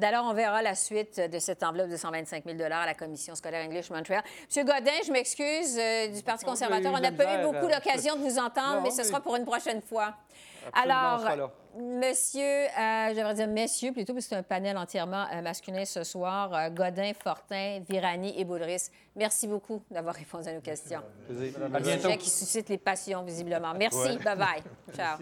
D'ailleurs, 0.00 0.24
on 0.24 0.32
verra 0.32 0.62
la 0.62 0.74
suite 0.74 1.20
de 1.20 1.38
cette 1.38 1.62
enveloppe 1.62 1.90
de 1.90 1.96
125 1.96 2.44
000 2.44 2.58
à 2.62 2.86
la 2.86 2.94
Commission 2.94 3.34
scolaire 3.34 3.64
English 3.64 3.90
Montréal. 3.90 4.22
Monsieur 4.46 4.64
Godin, 4.64 4.90
je 5.06 5.12
m'excuse 5.12 5.78
euh, 5.78 6.08
du 6.08 6.22
Parti 6.22 6.44
conservateur. 6.44 6.92
On 6.94 7.00
n'a 7.00 7.12
pas 7.12 7.38
eu 7.38 7.44
beaucoup 7.44 7.68
l'occasion 7.68 8.16
de 8.16 8.22
vous 8.22 8.38
entendre, 8.38 8.80
mais 8.82 8.90
ce 8.90 9.04
sera 9.04 9.20
pour 9.20 9.36
une 9.36 9.44
prochaine 9.44 9.82
fois. 9.82 10.14
Alors, 10.72 11.50
monsieur, 11.78 12.42
euh, 12.42 13.14
j'aimerais 13.14 13.34
dire 13.34 13.48
messieurs 13.48 13.92
plutôt, 13.92 14.12
parce 14.12 14.26
que 14.26 14.30
c'est 14.30 14.36
un 14.36 14.42
panel 14.42 14.76
entièrement 14.76 15.26
euh, 15.32 15.42
masculin 15.42 15.84
ce 15.84 16.04
soir. 16.04 16.52
Euh, 16.54 16.70
Godin, 16.70 17.12
Fortin, 17.14 17.80
Virani 17.88 18.38
et 18.38 18.44
Boudris, 18.44 18.90
merci 19.16 19.46
beaucoup 19.46 19.82
d'avoir 19.90 20.14
répondu 20.14 20.48
à 20.48 20.52
nos 20.52 20.60
questions. 20.60 21.00
Un 21.30 21.84
sujet 21.84 22.18
qui 22.18 22.30
suscite 22.30 22.68
les 22.68 22.78
passions, 22.78 23.22
visiblement. 23.22 23.74
Merci. 23.74 24.18
Bye-bye. 24.18 24.62
Ciao. 24.94 25.18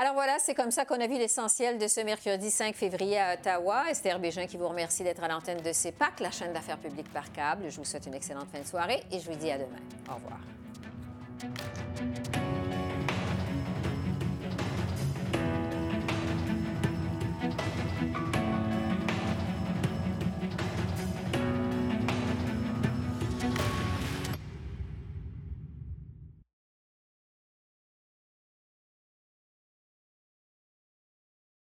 Alors 0.00 0.14
voilà, 0.14 0.38
c'est 0.38 0.54
comme 0.54 0.70
ça 0.70 0.86
qu'on 0.86 0.98
a 0.98 1.06
vu 1.06 1.18
l'essentiel 1.18 1.76
de 1.76 1.86
ce 1.86 2.00
mercredi 2.00 2.50
5 2.50 2.74
février 2.74 3.20
à 3.20 3.34
Ottawa. 3.34 3.84
Esther 3.90 4.18
Bégin 4.18 4.46
qui 4.46 4.56
vous 4.56 4.66
remercie 4.66 5.02
d'être 5.02 5.22
à 5.22 5.28
l'antenne 5.28 5.60
de 5.60 5.72
CEPAC, 5.74 6.20
la 6.20 6.30
chaîne 6.30 6.54
d'affaires 6.54 6.78
publiques 6.78 7.12
par 7.12 7.30
câble. 7.30 7.64
Je 7.68 7.76
vous 7.76 7.84
souhaite 7.84 8.06
une 8.06 8.14
excellente 8.14 8.48
fin 8.50 8.60
de 8.60 8.66
soirée 8.66 9.02
et 9.12 9.20
je 9.20 9.30
vous 9.30 9.36
dis 9.36 9.50
à 9.50 9.58
demain. 9.58 9.76
Au 10.10 10.14
revoir. 10.14 10.38